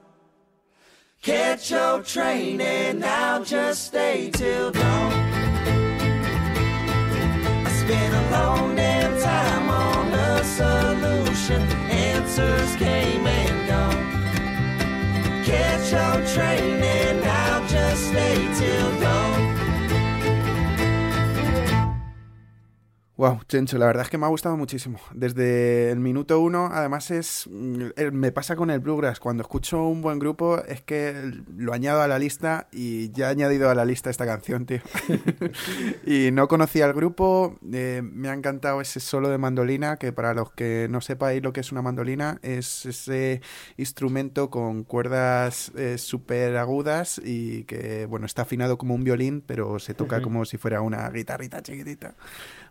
Catch 1.21 1.71
your 1.71 2.03
train 2.03 2.59
and 2.59 3.01
I'll 3.05 3.45
just 3.45 3.85
stay 3.85 4.29
till 4.29 4.71
dawn. 4.71 5.13
I 7.65 7.71
spent 7.71 8.13
a 8.13 8.31
long 8.31 8.75
damn 8.75 9.17
time 9.21 9.69
on 9.69 10.11
a 10.11 10.43
solution. 10.43 11.61
Answers 11.89 12.75
came 12.75 13.25
and 13.25 13.69
gone. 13.69 15.45
Catch 15.45 15.93
your 15.93 16.27
train 16.27 16.83
and 16.83 17.23
I'll 17.23 17.65
just 17.69 18.07
stay 18.09 18.35
till 18.59 18.99
dawn. 18.99 19.30
Wow, 23.21 23.41
Chencho, 23.47 23.77
la 23.77 23.85
verdad 23.85 24.01
es 24.05 24.09
que 24.09 24.17
me 24.17 24.25
ha 24.25 24.29
gustado 24.29 24.57
muchísimo. 24.57 24.97
Desde 25.13 25.91
el 25.91 25.99
minuto 25.99 26.39
uno, 26.39 26.71
además 26.73 27.11
es. 27.11 27.47
mm, 27.51 27.89
Me 28.13 28.31
pasa 28.31 28.55
con 28.55 28.71
el 28.71 28.79
Bluegrass. 28.79 29.19
Cuando 29.19 29.43
escucho 29.43 29.83
un 29.85 30.01
buen 30.01 30.17
grupo, 30.17 30.57
es 30.63 30.81
que 30.81 31.31
lo 31.55 31.71
añado 31.71 32.01
a 32.01 32.07
la 32.07 32.17
lista 32.17 32.67
y 32.71 33.11
ya 33.11 33.27
he 33.27 33.31
añadido 33.33 33.69
a 33.69 33.75
la 33.75 33.85
lista 33.85 34.09
esta 34.09 34.25
canción, 34.25 34.65
tío. 34.65 34.79
y 36.03 36.31
no 36.31 36.47
conocía 36.47 36.85
al 36.85 36.93
grupo. 36.93 37.59
eh, 37.71 38.01
me 38.03 38.27
ha 38.27 38.33
encantado 38.33 38.81
ese 38.81 38.99
solo 38.99 39.29
de 39.29 39.37
mandolina, 39.37 39.97
que 39.97 40.11
para 40.11 40.33
los 40.33 40.51
que 40.53 40.87
no 40.89 40.99
sepáis 40.99 41.43
lo 41.43 41.53
que 41.53 41.59
es 41.59 41.71
una 41.71 41.83
mandolina, 41.83 42.39
es 42.41 42.87
ese 42.87 43.41
instrumento 43.77 44.49
con 44.49 44.83
cuerdas 44.83 45.71
eh, 45.75 45.99
súper 45.99 46.57
agudas 46.57 47.21
y 47.23 47.65
que, 47.65 48.07
bueno, 48.07 48.25
está 48.25 48.41
afinado 48.41 48.79
como 48.79 48.95
un 48.95 49.03
violín, 49.03 49.43
pero 49.45 49.77
se 49.77 49.93
toca 49.93 50.23
como 50.23 50.43
si 50.45 50.57
fuera 50.57 50.81
una 50.81 51.07
guitarrita 51.11 51.61
chiquitita 51.61 52.15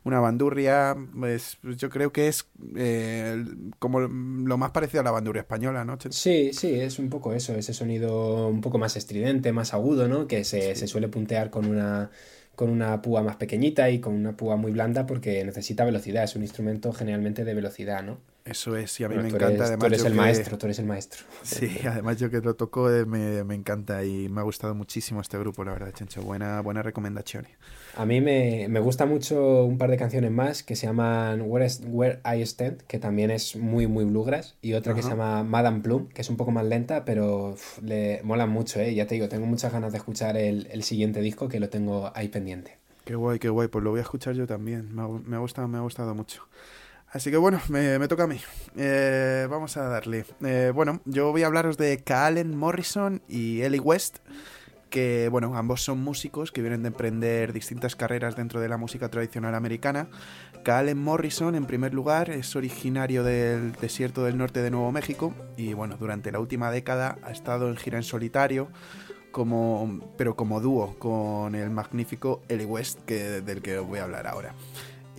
una 0.05 0.21
bandurria, 0.21 0.97
pues 1.19 1.59
yo 1.63 1.91
creo 1.91 2.13
que 2.13 2.29
es 2.29 2.49
eh, 2.77 3.45
como 3.79 4.01
lo 4.01 4.59
más 4.59 4.71
parecido 4.71 5.01
a 5.01 5.05
la 5.05 5.11
bandurria 5.11 5.41
española, 5.43 5.85
¿no? 5.85 5.99
Sí, 6.09 6.53
sí, 6.53 6.81
es 6.81 6.99
un 6.99 7.11
poco 7.11 7.33
eso, 7.35 7.55
ese 7.55 7.75
sonido 7.75 8.49
un 8.49 8.61
poco 8.61 8.79
más 8.79 8.97
estridente, 8.97 9.53
más 9.53 9.75
agudo, 9.75 10.09
¿no? 10.09 10.27
Que 10.27 10.45
se, 10.45 10.75
se 10.75 10.87
suele 10.87 11.09
puntear 11.09 11.51
con 11.51 11.67
una, 11.67 12.11
con 12.57 12.71
una 12.71 13.03
púa 13.03 13.23
más 13.23 13.37
pequeñita 13.37 13.91
y 13.91 14.01
con 14.01 14.15
una 14.15 14.37
púa 14.37 14.57
muy 14.57 14.73
blanda 14.73 15.07
porque 15.07 15.45
necesita 15.45 15.85
velocidad, 15.85 16.25
es 16.25 16.37
un 16.37 16.43
instrumento 16.43 16.93
generalmente 16.93 17.45
de 17.45 17.55
velocidad, 17.55 18.03
¿no? 18.03 18.19
Eso 18.45 18.75
es, 18.77 18.99
y 18.99 19.05
a 19.05 19.09
mí 19.09 19.15
Bueno, 19.15 19.25
me 19.25 19.29
tú 19.31 19.37
encanta 19.37 19.55
eres, 19.55 19.69
además. 19.69 19.81
tú 19.81 19.87
eres 19.87 20.05
el 20.05 20.13
que- 20.13 20.17
maestro, 20.17 20.59
tú 20.59 20.67
eres 20.67 20.79
el 20.79 20.87
maestro. 20.87 21.23
Sí, 21.43 21.71
además 21.87 22.19
yo 22.19 22.31
que 22.31 22.41
lo 22.41 22.55
toco 22.57 22.91
eh, 22.91 23.05
me, 23.05 23.45
me 23.45 23.55
encanta 23.55 24.03
y 24.05 24.29
me 24.29 24.41
ha 24.41 24.45
gustado 24.45 24.75
muchísimo 24.75 25.21
este 25.21 25.39
grupo, 25.39 25.63
la 25.65 25.73
verdad, 25.73 25.93
Chencho. 25.93 26.23
Buena, 26.23 26.61
buena 26.63 26.83
recomendación. 26.83 27.47
A 27.97 28.07
mí 28.07 28.21
me, 28.21 28.67
me 28.69 28.81
gusta 28.81 29.05
mucho 29.05 29.65
un 29.65 29.77
par 29.77 29.91
de 29.91 29.97
canciones 29.97 30.31
más 30.31 30.63
que 30.63 30.75
se 30.75 30.87
llaman 30.87 31.43
Where, 31.43 31.67
Is- 31.67 31.83
Where 31.87 32.21
I 32.25 32.41
Stand, 32.43 32.83
que 32.83 32.99
también 32.99 33.31
es 33.31 33.57
muy, 33.57 33.87
muy 33.87 34.05
bluegrass, 34.05 34.57
y 34.63 34.73
otra 34.75 34.95
que 34.95 35.03
se 35.03 35.11
llama 35.11 35.43
Madame 35.45 35.81
Plum, 35.81 36.09
que 36.09 36.23
es 36.23 36.31
un 36.31 36.37
poco 36.37 36.51
más 36.51 36.65
lenta, 36.65 37.05
pero 37.05 37.57
le 37.83 38.21
molan 38.23 38.49
mucho, 38.51 38.81
¿eh? 38.81 38.95
Ya 38.95 39.07
te 39.07 39.17
digo, 39.17 39.29
tengo 39.29 39.47
muchas 39.47 39.73
ganas 39.73 39.93
de 39.93 39.99
escuchar 39.99 40.37
el, 40.37 40.67
el 40.71 40.83
siguiente 40.83 41.21
disco 41.21 41.49
que 41.49 41.61
lo 41.61 41.69
tengo 41.69 42.11
ahí 42.15 42.29
pendiente. 42.29 42.79
Qué 43.05 43.15
guay, 43.17 43.39
qué 43.39 43.49
guay, 43.49 43.69
pues 43.69 43.83
lo 43.83 43.91
voy 43.91 43.99
a 43.99 44.03
escuchar 44.03 44.35
yo 44.35 44.47
también. 44.47 44.95
Me 44.95 45.03
ha, 45.03 45.09
me 45.09 45.37
ha 45.37 45.41
gustado, 45.41 45.67
me 45.69 45.79
ha 45.79 45.81
gustado 45.81 46.15
mucho. 46.15 46.43
Así 47.13 47.31
que 47.31 47.37
bueno, 47.37 47.61
me, 47.69 48.07
toca 48.07 48.25
a 48.25 48.27
mí. 48.29 48.41
Eh, 48.77 49.47
vamos 49.51 49.77
a 49.77 49.89
darle. 49.89 50.25
Eh, 50.45 50.71
bueno, 50.73 51.01
yo 51.05 51.33
voy 51.33 51.43
a 51.43 51.47
hablaros 51.47 51.77
de 51.77 51.99
Kaalen 51.99 52.57
Morrison 52.57 53.21
y 53.29 53.63
Ellie 53.63 53.81
West, 53.81 54.19
que 54.91 55.29
bueno, 55.29 55.57
ambos 55.57 55.83
son 55.83 55.99
músicos 55.99 56.53
que 56.53 56.61
vienen 56.61 56.83
de 56.83 56.89
emprender 56.89 57.53
distintas 57.53 57.97
carreras 57.97 58.37
dentro 58.37 58.61
de 58.61 58.69
la 58.69 58.77
música 58.77 59.09
tradicional 59.09 59.57
americana. 59.57 60.09
Kaalen 60.63 61.03
Morrison, 61.03 61.57
en 61.57 61.67
primer 61.67 61.95
lugar, 61.95 62.31
es 62.31 62.55
originario 62.55 63.25
del 63.25 63.73
desierto 63.73 64.23
del 64.23 64.39
norte 64.39 64.63
de 64.63 64.71
Nuevo 64.71 64.93
México 64.93 65.35
y 65.57 65.73
bueno, 65.75 65.97
durante 65.99 66.31
la 66.31 66.39
última 66.39 66.71
década 66.71 67.19
ha 67.23 67.33
estado 67.33 67.71
en 67.71 67.77
gira 67.77 67.97
en 67.97 68.05
solitario 68.05 68.69
como, 69.33 70.15
pero 70.17 70.37
como 70.37 70.61
dúo 70.61 70.97
con 70.99 71.57
el 71.57 71.71
magnífico 71.71 72.43
Ellie 72.49 72.67
West, 72.67 73.01
que, 73.05 73.41
del 73.41 73.63
que 73.63 73.79
os 73.79 73.87
voy 73.87 73.99
a 73.99 74.05
hablar 74.05 74.27
ahora. 74.29 74.55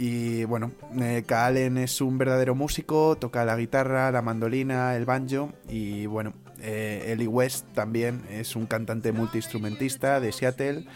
Y 0.03 0.45
bueno, 0.45 0.71
eh, 0.99 1.23
Kaalen 1.27 1.77
es 1.77 2.01
un 2.01 2.17
verdadero 2.17 2.55
músico, 2.55 3.15
toca 3.19 3.45
la 3.45 3.55
guitarra, 3.55 4.09
la 4.11 4.23
mandolina, 4.23 4.95
el 4.95 5.05
banjo 5.05 5.53
y 5.69 6.07
bueno, 6.07 6.33
eh, 6.59 7.03
Ellie 7.13 7.27
West 7.27 7.67
también 7.75 8.23
es 8.31 8.55
un 8.55 8.65
cantante 8.65 9.11
multiinstrumentista 9.11 10.19
de 10.19 10.31
Seattle 10.31 10.87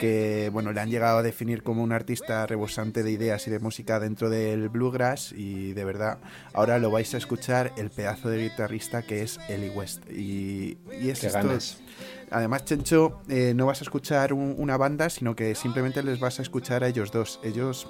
que 0.00 0.48
bueno, 0.50 0.72
le 0.72 0.80
han 0.80 0.88
llegado 0.88 1.18
a 1.18 1.22
definir 1.22 1.62
como 1.62 1.82
un 1.82 1.92
artista 1.92 2.46
rebosante 2.46 3.02
de 3.02 3.10
ideas 3.10 3.46
y 3.46 3.50
de 3.50 3.58
música 3.58 4.00
dentro 4.00 4.30
del 4.30 4.70
bluegrass 4.70 5.32
y 5.36 5.74
de 5.74 5.84
verdad 5.84 6.16
ahora 6.54 6.78
lo 6.78 6.90
vais 6.90 7.12
a 7.12 7.18
escuchar 7.18 7.70
el 7.76 7.90
pedazo 7.90 8.30
de 8.30 8.44
guitarrista 8.44 9.02
que 9.02 9.22
es 9.22 9.38
Ellie 9.50 9.68
West 9.70 10.10
y, 10.10 10.78
y 11.02 11.10
es 11.10 11.22
esto- 11.22 11.36
ganas. 11.38 11.82
Además, 12.30 12.64
Chencho, 12.64 13.20
eh, 13.28 13.52
no 13.54 13.66
vas 13.66 13.80
a 13.82 13.84
escuchar 13.84 14.32
un- 14.32 14.54
una 14.58 14.76
banda, 14.78 15.08
sino 15.10 15.36
que 15.36 15.54
simplemente 15.54 16.02
les 16.02 16.18
vas 16.18 16.38
a 16.40 16.42
escuchar 16.42 16.82
a 16.82 16.88
ellos 16.88 17.12
dos. 17.12 17.38
Ellos 17.44 17.86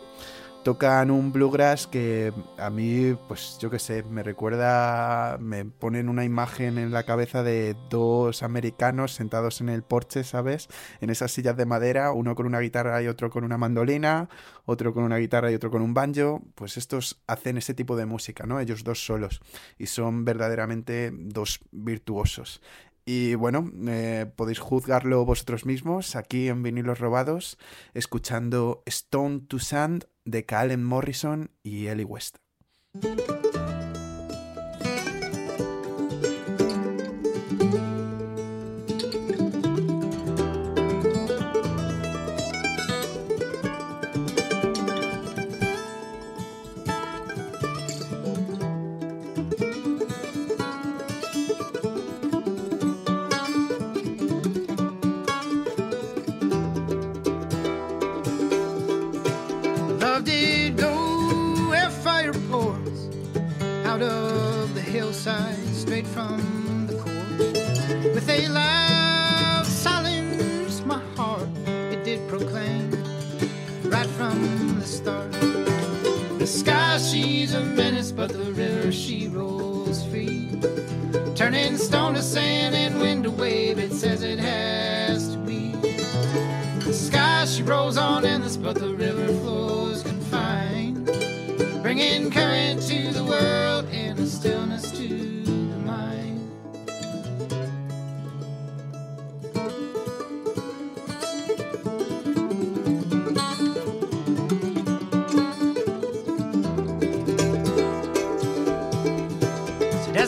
tocan 0.64 1.10
un 1.10 1.30
bluegrass 1.30 1.86
que 1.86 2.32
a 2.56 2.70
mí, 2.70 3.14
pues 3.28 3.58
yo 3.60 3.68
qué 3.68 3.78
sé, 3.78 4.02
me 4.02 4.22
recuerda, 4.22 5.36
me 5.38 5.66
ponen 5.66 6.08
una 6.08 6.24
imagen 6.24 6.78
en 6.78 6.90
la 6.90 7.02
cabeza 7.02 7.42
de 7.42 7.76
dos 7.90 8.42
americanos 8.42 9.12
sentados 9.12 9.60
en 9.60 9.68
el 9.68 9.82
porche, 9.82 10.24
¿sabes? 10.24 10.68
En 11.02 11.10
esas 11.10 11.32
sillas 11.32 11.58
de 11.58 11.66
madera, 11.66 12.12
uno 12.12 12.34
con 12.34 12.46
una 12.46 12.60
guitarra 12.60 13.02
y 13.02 13.08
otro 13.08 13.28
con 13.28 13.44
una 13.44 13.58
mandolina, 13.58 14.30
otro 14.64 14.94
con 14.94 15.04
una 15.04 15.18
guitarra 15.18 15.52
y 15.52 15.54
otro 15.54 15.70
con 15.70 15.82
un 15.82 15.92
banjo. 15.92 16.42
Pues 16.54 16.78
estos 16.78 17.22
hacen 17.26 17.58
ese 17.58 17.74
tipo 17.74 17.94
de 17.94 18.06
música, 18.06 18.46
¿no? 18.46 18.58
Ellos 18.58 18.84
dos 18.84 19.04
solos. 19.04 19.42
Y 19.78 19.86
son 19.86 20.24
verdaderamente 20.24 21.10
dos 21.12 21.60
virtuosos. 21.72 22.62
Y 23.06 23.34
bueno, 23.34 23.70
eh, 23.86 24.26
podéis 24.34 24.58
juzgarlo 24.58 25.24
vosotros 25.24 25.66
mismos 25.66 26.16
aquí 26.16 26.48
en 26.48 26.62
Vinilos 26.62 26.98
Robados, 26.98 27.58
escuchando 27.92 28.82
Stone 28.86 29.40
to 29.48 29.58
Sand 29.58 30.06
de 30.24 30.46
Calen 30.46 30.82
Morrison 30.82 31.50
y 31.62 31.88
Ellie 31.88 32.04
West. 32.04 32.38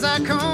I 0.06 0.20
come 0.20 0.45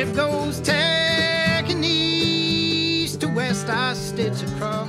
Ship 0.00 0.16
goes 0.16 0.60
tacking 0.60 1.84
east 1.84 3.20
to 3.20 3.28
west. 3.28 3.68
I 3.68 3.92
stitch 3.92 4.42
across 4.44 4.88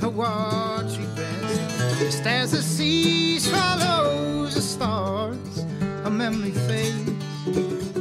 her 0.00 0.08
watery 0.08 1.04
breast. 1.16 1.98
Just 1.98 2.24
as 2.26 2.52
the 2.52 2.62
sea 2.62 3.40
swallows 3.40 4.54
the 4.54 4.60
stars, 4.60 5.64
a 6.04 6.10
memory 6.10 6.52
fades 6.52 7.10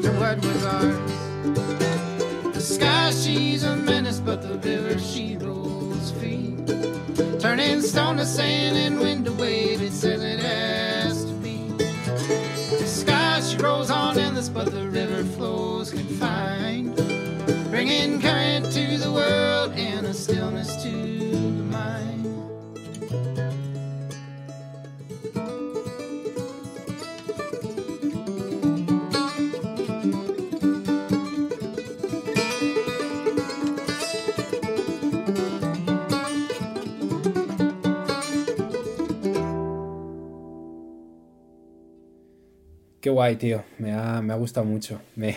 to 0.04 0.12
what 0.20 0.38
was 0.46 0.66
ours. 0.66 2.54
The 2.54 2.62
sky, 2.62 3.10
she's 3.10 3.64
a 3.64 3.76
menace, 3.76 4.20
but 4.20 4.44
the 4.44 4.60
river, 4.60 5.00
she 5.00 5.36
rolls 5.38 6.12
free. 6.12 6.56
Turning 7.40 7.82
stone 7.82 8.18
to 8.18 8.26
sand 8.28 8.78
and 8.78 9.00
wind 9.00 9.26
to 9.26 9.32
wave, 9.32 9.82
it 9.82 9.94
says 9.94 10.24
it 10.24 10.40
has 10.42 11.26
to 11.26 11.34
be. 11.42 11.70
The 11.76 12.86
sky, 12.86 13.42
she 13.42 13.58
rolls 13.58 13.90
on 13.90 14.20
endless, 14.20 14.48
but 14.48 14.72
the 14.72 14.79
Bringing 18.00 18.22
current 18.22 18.72
to 18.72 18.98
the 18.98 19.12
world 19.12 19.74
and 19.74 20.08
a 20.08 20.14
stillness 20.14 20.82
to 20.84 20.90
the 20.90 21.64
mind. 21.64 22.26
Qué 43.02 43.10
guay, 43.10 43.36
tío. 43.36 43.64
Me 43.78 43.92
ha, 43.92 44.22
me 44.22 44.34
ha 44.34 44.38
gustado 44.38 44.66
mucho. 44.66 45.02
Me, 45.18 45.36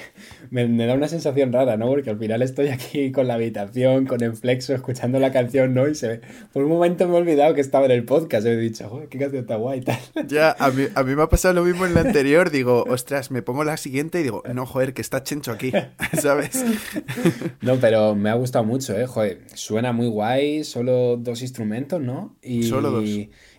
me, 0.53 0.69
me 0.69 0.87
da 0.87 0.95
una 0.95 1.09
sensación 1.09 1.53
rara, 1.53 1.77
¿no? 1.77 1.87
Porque 1.89 2.11
al 2.11 2.19
final 2.19 2.43
estoy 2.43 2.69
aquí 2.69 3.11
con 3.11 3.27
la 3.27 3.35
habitación, 3.35 4.07
con 4.07 4.23
el 4.23 4.35
flexo, 4.37 4.75
escuchando 4.75 5.19
la 5.19 5.33
canción, 5.33 5.73
¿no? 5.75 5.89
Y 5.89 5.95
se 5.95 6.21
por 6.53 6.63
un 6.65 6.69
momento 6.71 7.09
me 7.09 7.15
he 7.15 7.17
olvidado 7.21 7.55
que 7.55 7.63
estaba 7.63 7.87
en 7.87 7.91
el 7.93 8.05
podcast. 8.05 8.47
He 8.47 8.57
dicho, 8.57 8.89
joder, 8.89 9.09
qué 9.09 9.19
canción 9.19 9.47
tan 9.47 9.61
guay 9.61 9.81
y 9.81 9.83
tal. 9.83 9.99
Ya, 10.29 10.55
a 10.59 10.71
mí, 10.71 10.85
a 10.95 11.03
mí 11.03 11.17
me 11.17 11.23
ha 11.23 11.29
pasado 11.29 11.55
lo 11.55 11.65
mismo 11.65 11.87
en 11.87 11.95
la 11.95 12.03
anterior. 12.03 12.51
Digo, 12.51 12.85
ostras, 12.89 13.31
me 13.31 13.43
pongo 13.43 13.65
la 13.65 13.77
siguiente 13.79 14.21
y 14.21 14.23
digo, 14.25 14.43
no, 14.55 14.67
joder, 14.67 14.93
que 14.93 15.01
está 15.03 15.23
Chencho 15.23 15.53
aquí, 15.53 15.73
¿sabes? 16.21 16.65
No, 17.63 17.77
pero 17.77 18.15
me 18.15 18.29
ha 18.31 18.35
gustado 18.35 18.65
mucho, 18.65 18.97
¿eh? 18.99 19.07
Joder, 19.07 19.41
suena 19.55 19.93
muy 19.93 20.09
guay, 20.09 20.65
solo 20.65 21.17
dos 21.17 21.43
instrumentos, 21.43 22.01
¿no? 22.01 22.37
Y, 22.43 22.65
Solo 22.65 22.91
dos. 22.91 23.05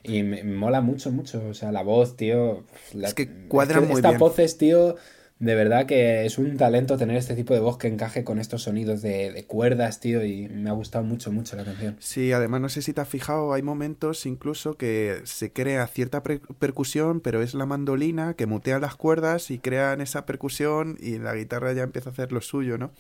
Y 0.06 0.24
me, 0.24 0.44
mola 0.44 0.82
mucho, 0.82 1.12
mucho. 1.12 1.42
O 1.50 1.54
sea, 1.54 1.72
la 1.72 1.82
voz, 1.82 2.16
tío. 2.18 2.64
la- 2.94 3.08
Es 3.08 3.14
que 3.14 3.30
cuadran 3.48 3.86
muy 3.88 3.96
Estas 3.96 4.12
bien. 4.12 4.20
voces, 4.20 4.58
tío, 4.58 4.96
de 5.44 5.56
verdad 5.56 5.86
que 5.86 6.26
es 6.26 6.38
un 6.38 6.56
talento 6.56 6.98
tener 6.98 7.18
este 7.18 7.36
tipo 7.36 7.54
de 7.54 7.60
voz 7.60 7.78
que 7.78 7.88
encaje 7.88 8.24
con 8.24 8.40
estos 8.40 8.64
sonidos 8.64 9.02
de, 9.02 9.32
de 9.34 9.44
cuerdas, 9.46 10.00
tío. 10.00 10.24
Y 10.24 10.48
me 10.48 10.70
ha 10.70 10.74
gustado 10.74 11.04
mucho, 11.04 11.34
mucho 11.34 11.58
la 11.58 11.66
canción. 11.66 11.98
Sí, 12.00 12.32
además 12.32 12.62
no 12.62 12.70
sé 12.70 12.82
si 12.82 12.94
te 12.94 13.02
has 13.02 13.10
fijado, 13.10 13.52
hay 13.52 13.62
momentos 13.62 14.26
incluso 14.26 14.76
que 14.76 15.22
se 15.26 15.52
crea 15.52 15.86
cierta 15.88 16.24
percusión, 16.24 17.20
pero 17.20 17.42
es 17.42 17.54
la 17.56 17.66
mandolina 17.66 18.36
que 18.36 18.46
mutea 18.46 18.80
las 18.80 18.96
cuerdas 18.96 19.52
y 19.52 19.60
crean 19.60 20.00
esa 20.00 20.26
percusión 20.26 20.98
y 21.02 21.20
la 21.20 21.36
guitarra 21.36 21.74
ya 21.74 21.84
empieza 21.84 22.10
a 22.10 22.14
hacer 22.14 22.32
lo 22.32 22.40
suyo, 22.40 22.78
¿no? 22.78 22.92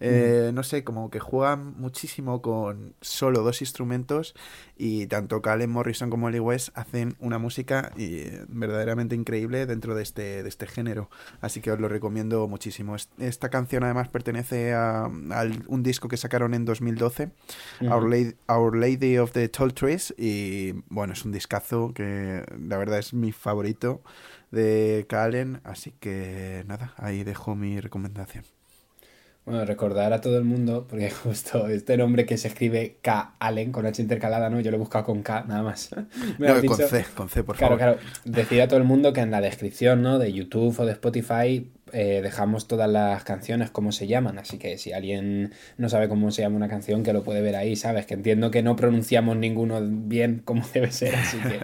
Eh, 0.00 0.50
No 0.54 0.62
sé, 0.62 0.82
como 0.84 1.10
que 1.10 1.20
juegan 1.20 1.74
muchísimo 1.78 2.42
con 2.42 2.94
solo 3.00 3.42
dos 3.42 3.60
instrumentos 3.60 4.34
y 4.76 5.06
tanto 5.06 5.40
Calen 5.42 5.70
Morrison 5.70 6.10
como 6.10 6.26
Oli 6.26 6.40
West 6.40 6.70
hacen 6.74 7.14
una 7.20 7.38
música 7.38 7.92
verdaderamente 8.48 9.14
increíble 9.14 9.66
dentro 9.66 9.94
de 9.94 10.02
este, 10.02 10.42
de 10.42 10.48
este 10.48 10.66
género. 10.66 11.08
Así 11.40 11.60
que 11.60 11.70
os 11.72 11.80
lo 11.80 11.88
recomiendo 11.88 12.48
muchísimo. 12.48 12.96
Es- 12.96 13.08
Esta 13.18 13.48
canción 13.48 13.84
además 13.84 14.08
pertenece 14.08 14.72
a, 14.74 15.04
a 15.04 15.44
un 15.68 15.82
disco 15.82 16.08
que 16.08 16.16
sacaron 16.16 16.54
en 16.54 16.64
2012, 16.64 17.30
Our, 17.80 18.08
Lady, 18.08 18.34
Our 18.48 18.76
Lady 18.76 19.18
of 19.18 19.32
the 19.32 19.48
Tall 19.48 19.72
Trees, 19.74 20.14
y 20.18 20.72
bueno, 20.88 21.12
es 21.12 21.24
un 21.24 21.32
discazo 21.32 21.92
que 21.94 22.44
la 22.58 22.76
verdad 22.76 22.98
es 22.98 23.14
mi 23.14 23.32
favorito 23.32 24.02
de 24.50 25.06
Calen, 25.08 25.60
así 25.64 25.92
que 26.00 26.64
nada, 26.66 26.94
ahí 26.96 27.24
dejo 27.24 27.54
mi 27.54 27.80
recomendación. 27.80 28.44
Bueno, 29.44 29.64
recordar 29.64 30.12
a 30.12 30.20
todo 30.20 30.38
el 30.38 30.44
mundo, 30.44 30.86
porque 30.88 31.10
justo 31.24 31.66
este 31.68 31.96
nombre 31.96 32.24
que 32.26 32.36
se 32.38 32.46
escribe 32.48 32.98
K. 33.02 33.34
Allen 33.40 33.72
con 33.72 33.86
H 33.86 34.00
intercalada, 34.00 34.48
¿no? 34.50 34.60
Yo 34.60 34.70
lo 34.70 34.76
he 34.76 34.80
buscado 34.80 35.04
con 35.04 35.22
K, 35.22 35.44
nada 35.48 35.62
más. 35.62 35.90
Me 36.38 36.46
No, 36.46 36.52
con 36.54 36.62
dicho- 36.62 36.76
C, 36.88 37.04
con 37.14 37.28
C, 37.28 37.42
por 37.42 37.56
Claro, 37.56 37.76
favor. 37.78 37.96
claro. 37.98 38.10
Decir 38.24 38.62
a 38.62 38.68
todo 38.68 38.78
el 38.78 38.84
mundo 38.84 39.12
que 39.12 39.20
en 39.20 39.30
la 39.32 39.40
descripción, 39.40 40.00
¿no? 40.02 40.18
De 40.20 40.32
YouTube 40.32 40.78
o 40.78 40.86
de 40.86 40.92
Spotify 40.92 41.70
eh, 41.92 42.20
dejamos 42.22 42.68
todas 42.68 42.88
las 42.88 43.24
canciones, 43.24 43.70
cómo 43.70 43.90
se 43.90 44.06
llaman. 44.06 44.38
Así 44.38 44.58
que 44.58 44.78
si 44.78 44.92
alguien 44.92 45.52
no 45.76 45.88
sabe 45.88 46.08
cómo 46.08 46.30
se 46.30 46.42
llama 46.42 46.56
una 46.56 46.68
canción, 46.68 47.02
que 47.02 47.12
lo 47.12 47.24
puede 47.24 47.40
ver 47.42 47.56
ahí, 47.56 47.74
¿sabes? 47.74 48.06
Que 48.06 48.14
entiendo 48.14 48.50
que 48.52 48.62
no 48.62 48.76
pronunciamos 48.76 49.36
ninguno 49.36 49.80
bien 49.82 50.40
como 50.44 50.62
debe 50.72 50.92
ser, 50.92 51.16
así 51.16 51.38
que... 51.38 51.58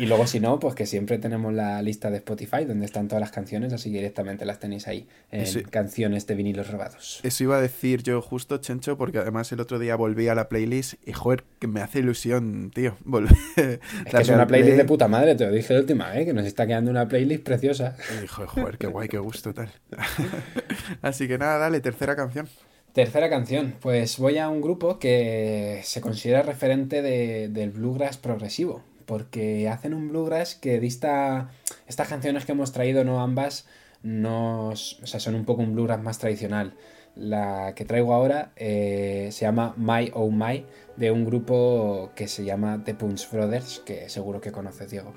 Y 0.00 0.06
luego, 0.06 0.26
si 0.26 0.40
no, 0.40 0.58
pues 0.58 0.74
que 0.74 0.86
siempre 0.86 1.18
tenemos 1.18 1.52
la 1.52 1.82
lista 1.82 2.10
de 2.10 2.16
Spotify 2.16 2.64
donde 2.64 2.86
están 2.86 3.06
todas 3.08 3.20
las 3.20 3.30
canciones, 3.32 3.72
así 3.72 3.90
que 3.90 3.98
directamente 3.98 4.44
las 4.46 4.58
tenéis 4.58 4.88
ahí 4.88 5.06
en 5.30 5.62
canciones 5.64 6.26
de 6.26 6.34
vinilos 6.34 6.70
robados. 6.70 7.20
Eso 7.22 7.44
iba 7.44 7.58
a 7.58 7.60
decir 7.60 8.02
yo 8.02 8.22
justo, 8.22 8.56
Chencho, 8.58 8.96
porque 8.96 9.18
además 9.18 9.52
el 9.52 9.60
otro 9.60 9.78
día 9.78 9.96
volví 9.96 10.28
a 10.28 10.34
la 10.34 10.48
playlist 10.48 10.94
y, 11.06 11.12
joder, 11.12 11.44
que 11.58 11.66
me 11.66 11.80
hace 11.82 11.98
ilusión, 11.98 12.70
tío, 12.74 12.96
volver. 13.04 13.30
Es 14.06 14.14
que 14.14 14.22
es 14.22 14.28
una 14.30 14.46
playlist 14.46 14.76
de 14.78 14.84
puta 14.84 15.06
madre, 15.08 15.34
te 15.34 15.44
lo 15.46 15.52
dije 15.52 15.74
la 15.74 15.80
última 15.80 16.10
vez, 16.10 16.24
que 16.24 16.32
nos 16.32 16.46
está 16.46 16.66
quedando 16.66 16.90
una 16.90 17.06
playlist 17.06 17.44
preciosa. 17.44 17.96
Joder, 18.28 18.48
joder, 18.48 18.78
qué 18.78 18.86
guay, 18.86 19.08
qué 19.08 19.18
gusto 19.18 19.52
tal. 19.52 19.70
Así 21.02 21.28
que 21.28 21.38
nada, 21.38 21.58
dale, 21.58 21.80
tercera 21.80 22.16
canción. 22.16 22.48
Tercera 22.92 23.30
canción, 23.30 23.74
pues 23.80 24.18
voy 24.18 24.38
a 24.38 24.48
un 24.48 24.60
grupo 24.60 24.98
que 24.98 25.80
se 25.84 26.00
considera 26.00 26.42
referente 26.42 27.02
de- 27.02 27.48
del 27.48 27.70
bluegrass 27.70 28.16
progresivo, 28.16 28.82
porque 29.10 29.68
hacen 29.68 29.92
un 29.92 30.08
bluegrass 30.08 30.54
que 30.54 30.78
dista... 30.78 31.50
Estas 31.88 32.06
canciones 32.06 32.44
que 32.44 32.52
hemos 32.52 32.70
traído, 32.70 33.02
no 33.02 33.20
ambas, 33.20 33.66
nos, 34.04 35.00
o 35.02 35.06
sea, 35.08 35.18
son 35.18 35.34
un 35.34 35.44
poco 35.44 35.62
un 35.62 35.74
bluegrass 35.74 36.00
más 36.00 36.20
tradicional. 36.20 36.74
La 37.16 37.74
que 37.74 37.84
traigo 37.84 38.14
ahora 38.14 38.52
eh, 38.54 39.30
se 39.32 39.46
llama 39.46 39.74
My 39.76 40.12
Oh 40.14 40.30
My, 40.30 40.64
de 40.96 41.10
un 41.10 41.24
grupo 41.24 42.12
que 42.14 42.28
se 42.28 42.44
llama 42.44 42.84
The 42.84 42.94
Punch 42.94 43.28
Brothers, 43.32 43.80
que 43.80 44.08
seguro 44.08 44.40
que 44.40 44.52
conoces, 44.52 44.92
Diego. 44.92 45.12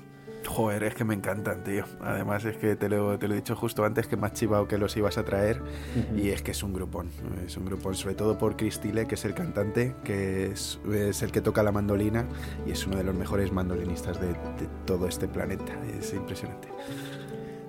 Joder, 0.46 0.84
es 0.84 0.94
que 0.94 1.04
me 1.04 1.14
encantan, 1.14 1.64
tío. 1.64 1.84
Además 2.00 2.44
es 2.44 2.56
que 2.56 2.76
te 2.76 2.88
lo, 2.88 3.18
te 3.18 3.28
lo 3.28 3.34
he 3.34 3.36
dicho 3.36 3.56
justo 3.56 3.84
antes 3.84 4.06
que 4.06 4.16
me 4.16 4.26
has 4.26 4.34
chivado 4.34 4.68
que 4.68 4.78
los 4.78 4.96
ibas 4.96 5.18
a 5.18 5.24
traer 5.24 5.60
y 6.16 6.28
es 6.28 6.42
que 6.42 6.52
es 6.52 6.62
un 6.62 6.72
grupón. 6.72 7.08
Es 7.46 7.56
un 7.56 7.64
grupón, 7.64 7.94
sobre 7.94 8.14
todo 8.14 8.38
por 8.38 8.56
Chris 8.56 8.80
Tille, 8.80 9.06
que 9.06 9.14
es 9.14 9.24
el 9.24 9.34
cantante, 9.34 9.94
que 10.04 10.46
es, 10.46 10.80
es 10.92 11.22
el 11.22 11.32
que 11.32 11.40
toca 11.40 11.62
la 11.62 11.72
mandolina 11.72 12.26
y 12.66 12.72
es 12.72 12.86
uno 12.86 12.96
de 12.96 13.04
los 13.04 13.14
mejores 13.14 13.52
mandolinistas 13.52 14.20
de, 14.20 14.28
de 14.28 14.68
todo 14.86 15.08
este 15.08 15.28
planeta. 15.28 15.72
Es 15.98 16.12
impresionante. 16.12 16.68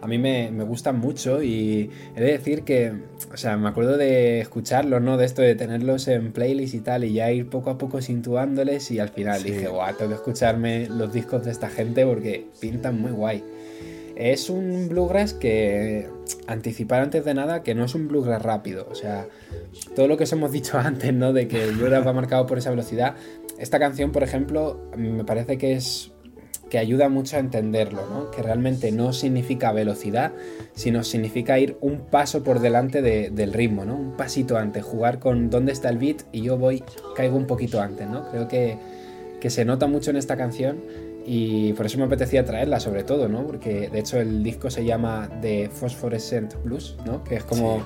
A 0.01 0.07
mí 0.07 0.17
me, 0.17 0.51
me 0.51 0.63
gustan 0.63 0.99
mucho 0.99 1.41
y 1.41 1.89
he 2.15 2.21
de 2.21 2.31
decir 2.33 2.63
que, 2.63 2.93
o 3.33 3.37
sea, 3.37 3.57
me 3.57 3.69
acuerdo 3.69 3.97
de 3.97 4.39
escucharlos, 4.41 5.01
¿no? 5.01 5.17
De 5.17 5.25
esto 5.25 5.41
de 5.41 5.55
tenerlos 5.55 6.07
en 6.07 6.31
playlist 6.31 6.73
y 6.75 6.79
tal 6.81 7.03
y 7.03 7.13
ya 7.13 7.31
ir 7.31 7.49
poco 7.49 7.69
a 7.71 7.77
poco 7.77 8.01
sintuándoles 8.01 8.91
y 8.91 8.99
al 8.99 9.09
final 9.09 9.39
Sí. 9.41 9.51
dije, 9.51 9.67
guau, 9.67 9.93
tengo 9.95 10.09
que 10.09 10.15
escucharme 10.15 10.87
los 10.89 11.11
discos 11.11 11.43
de 11.45 11.51
esta 11.51 11.69
gente 11.69 12.05
porque 12.05 12.45
pintan 12.59 12.99
muy 12.99 13.11
guay. 13.11 13.43
Es 14.15 14.49
un 14.49 14.87
bluegrass 14.87 15.33
que, 15.33 16.07
anticipar 16.47 17.01
antes 17.01 17.25
de 17.25 17.33
nada, 17.33 17.63
que 17.63 17.75
no 17.75 17.83
es 17.83 17.95
un 17.95 18.07
bluegrass 18.07 18.41
rápido, 18.41 18.87
o 18.89 18.95
sea, 18.95 19.27
todo 19.95 20.07
lo 20.07 20.15
que 20.15 20.23
os 20.23 20.31
hemos 20.31 20.51
dicho 20.51 20.77
antes, 20.79 21.13
¿no? 21.13 21.33
De 21.33 21.47
que 21.47 21.63
el 21.63 21.75
bluegrass 21.75 22.05
va 22.07 22.13
marcado 22.13 22.45
por 22.45 22.57
esa 22.57 22.69
velocidad. 22.69 23.15
Esta 23.57 23.79
canción, 23.79 24.11
por 24.11 24.23
ejemplo, 24.23 24.79
me 24.97 25.23
parece 25.25 25.57
que 25.57 25.73
es 25.73 26.11
que 26.69 26.77
ayuda 26.79 27.09
mucho 27.09 27.37
a 27.37 27.39
entenderlo, 27.39 28.01
¿no? 28.09 28.31
Que 28.31 28.41
realmente 28.41 28.91
no 28.91 29.13
significa 29.13 29.71
velocidad, 29.71 30.31
sino 30.73 31.03
significa 31.03 31.59
ir 31.59 31.77
un 31.79 31.99
paso 31.99 32.43
por 32.43 32.59
delante 32.59 33.01
de- 33.01 33.29
del 33.29 33.53
ritmo, 33.53 33.85
¿no? 33.85 33.95
Un 33.95 34.17
pasito 34.17 34.57
antes, 34.57 34.83
jugar 34.83 35.19
con 35.19 35.49
dónde 35.49 35.71
está 35.71 35.89
el 35.89 35.97
beat 35.99 36.23
y 36.31 36.41
yo 36.41 36.57
voy, 36.57 36.83
caigo 37.15 37.37
un 37.37 37.45
poquito 37.45 37.81
antes, 37.81 38.07
¿no? 38.09 38.29
Creo 38.31 38.47
que, 38.47 38.77
que 39.39 39.49
se 39.49 39.63
nota 39.63 39.85
mucho 39.87 40.09
en 40.09 40.17
esta 40.17 40.35
canción 40.37 40.77
y 41.27 41.73
por 41.73 41.85
eso 41.85 41.97
me 41.99 42.05
apetecía 42.05 42.43
traerla 42.45 42.79
sobre 42.79 43.03
todo, 43.03 43.27
¿no? 43.27 43.45
Porque 43.45 43.89
de 43.89 43.99
hecho 43.99 44.19
el 44.19 44.43
disco 44.43 44.69
se 44.71 44.85
llama 44.85 45.29
The 45.41 45.69
Phosphorescent 45.71 46.55
Blues, 46.63 46.97
¿no? 47.05 47.23
Que 47.23 47.35
es 47.35 47.43
como... 47.43 47.83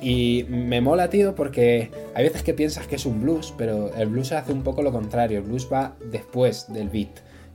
Y 0.00 0.46
me 0.48 0.80
mola, 0.80 1.10
tío, 1.10 1.34
porque 1.34 1.90
hay 2.14 2.22
veces 2.24 2.44
que 2.44 2.54
piensas 2.54 2.86
que 2.86 2.94
es 2.94 3.04
un 3.04 3.20
blues, 3.20 3.52
pero 3.58 3.92
el 3.96 4.08
blues 4.08 4.30
hace 4.30 4.52
un 4.52 4.62
poco 4.62 4.80
lo 4.82 4.92
contrario. 4.92 5.38
El 5.38 5.44
blues 5.44 5.68
va 5.72 5.96
después 6.12 6.72
del 6.72 6.88
beat. 6.88 7.08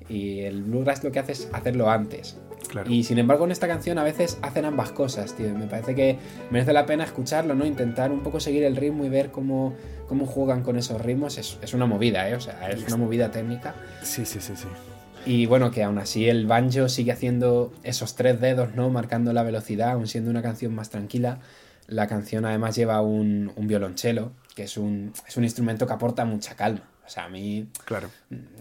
Y 0.10 0.42
el 0.42 0.64
bluegrass 0.64 1.04
lo 1.04 1.12
que 1.12 1.20
hace 1.20 1.32
es 1.32 1.50
hacerlo 1.54 1.90
antes. 1.90 2.38
Claro. 2.70 2.90
Y 2.90 3.04
sin 3.04 3.20
embargo, 3.20 3.46
en 3.46 3.52
esta 3.52 3.68
canción 3.68 3.98
a 4.00 4.04
veces 4.04 4.38
hacen 4.42 4.66
ambas 4.66 4.92
cosas, 4.92 5.36
tío. 5.36 5.54
Me 5.54 5.68
parece 5.68 5.96
que 5.96 6.18
merece 6.50 6.74
la 6.74 6.86
pena 6.86 7.04
escucharlo, 7.04 7.56
¿no? 7.56 7.66
Intentar 7.66 8.12
un 8.12 8.22
poco 8.22 8.40
seguir 8.40 8.64
el 8.64 8.76
ritmo 8.76 9.06
y 9.06 9.10
ver 9.10 9.32
cómo, 9.32 9.74
cómo 10.08 10.26
juegan 10.26 10.64
con 10.64 10.78
esos 10.78 11.02
ritmos. 11.02 11.38
Es, 11.38 11.58
es 11.62 11.74
una 11.74 11.86
movida, 11.86 12.28
¿eh? 12.30 12.36
O 12.36 12.42
sea, 12.42 12.70
es 12.70 12.88
una 12.88 12.98
movida 12.98 13.32
técnica. 13.32 13.76
Sí, 14.02 14.26
sí, 14.26 14.40
sí, 14.40 14.54
sí. 14.56 14.68
Y 15.26 15.46
bueno, 15.46 15.72
que 15.72 15.84
aún 15.84 16.00
así 16.00 16.28
el 16.28 16.48
banjo 16.48 16.90
sigue 16.90 17.12
haciendo 17.12 17.72
esos 17.84 18.16
tres 18.16 18.42
dedos, 18.42 18.76
¿no? 18.76 18.90
Marcando 18.90 19.32
la 19.34 19.44
velocidad, 19.44 19.92
aún 19.92 20.08
siendo 20.08 20.30
una 20.30 20.42
canción 20.42 20.74
más 20.74 20.90
tranquila. 20.90 21.40
La 21.88 22.08
canción 22.08 22.46
además 22.46 22.76
lleva 22.76 23.02
un, 23.02 23.52
un 23.56 23.68
violonchelo, 23.68 24.32
que 24.56 24.64
es 24.64 24.78
un, 24.78 25.14
es 25.28 25.38
un 25.38 25.44
instrumento 25.44 25.86
que 25.86 25.94
aporta 25.94 26.26
mucha 26.26 26.56
calma. 26.56 26.82
O 27.06 27.10
sea, 27.10 27.26
a 27.26 27.30
mí 27.30 27.68
Claro. 27.86 28.10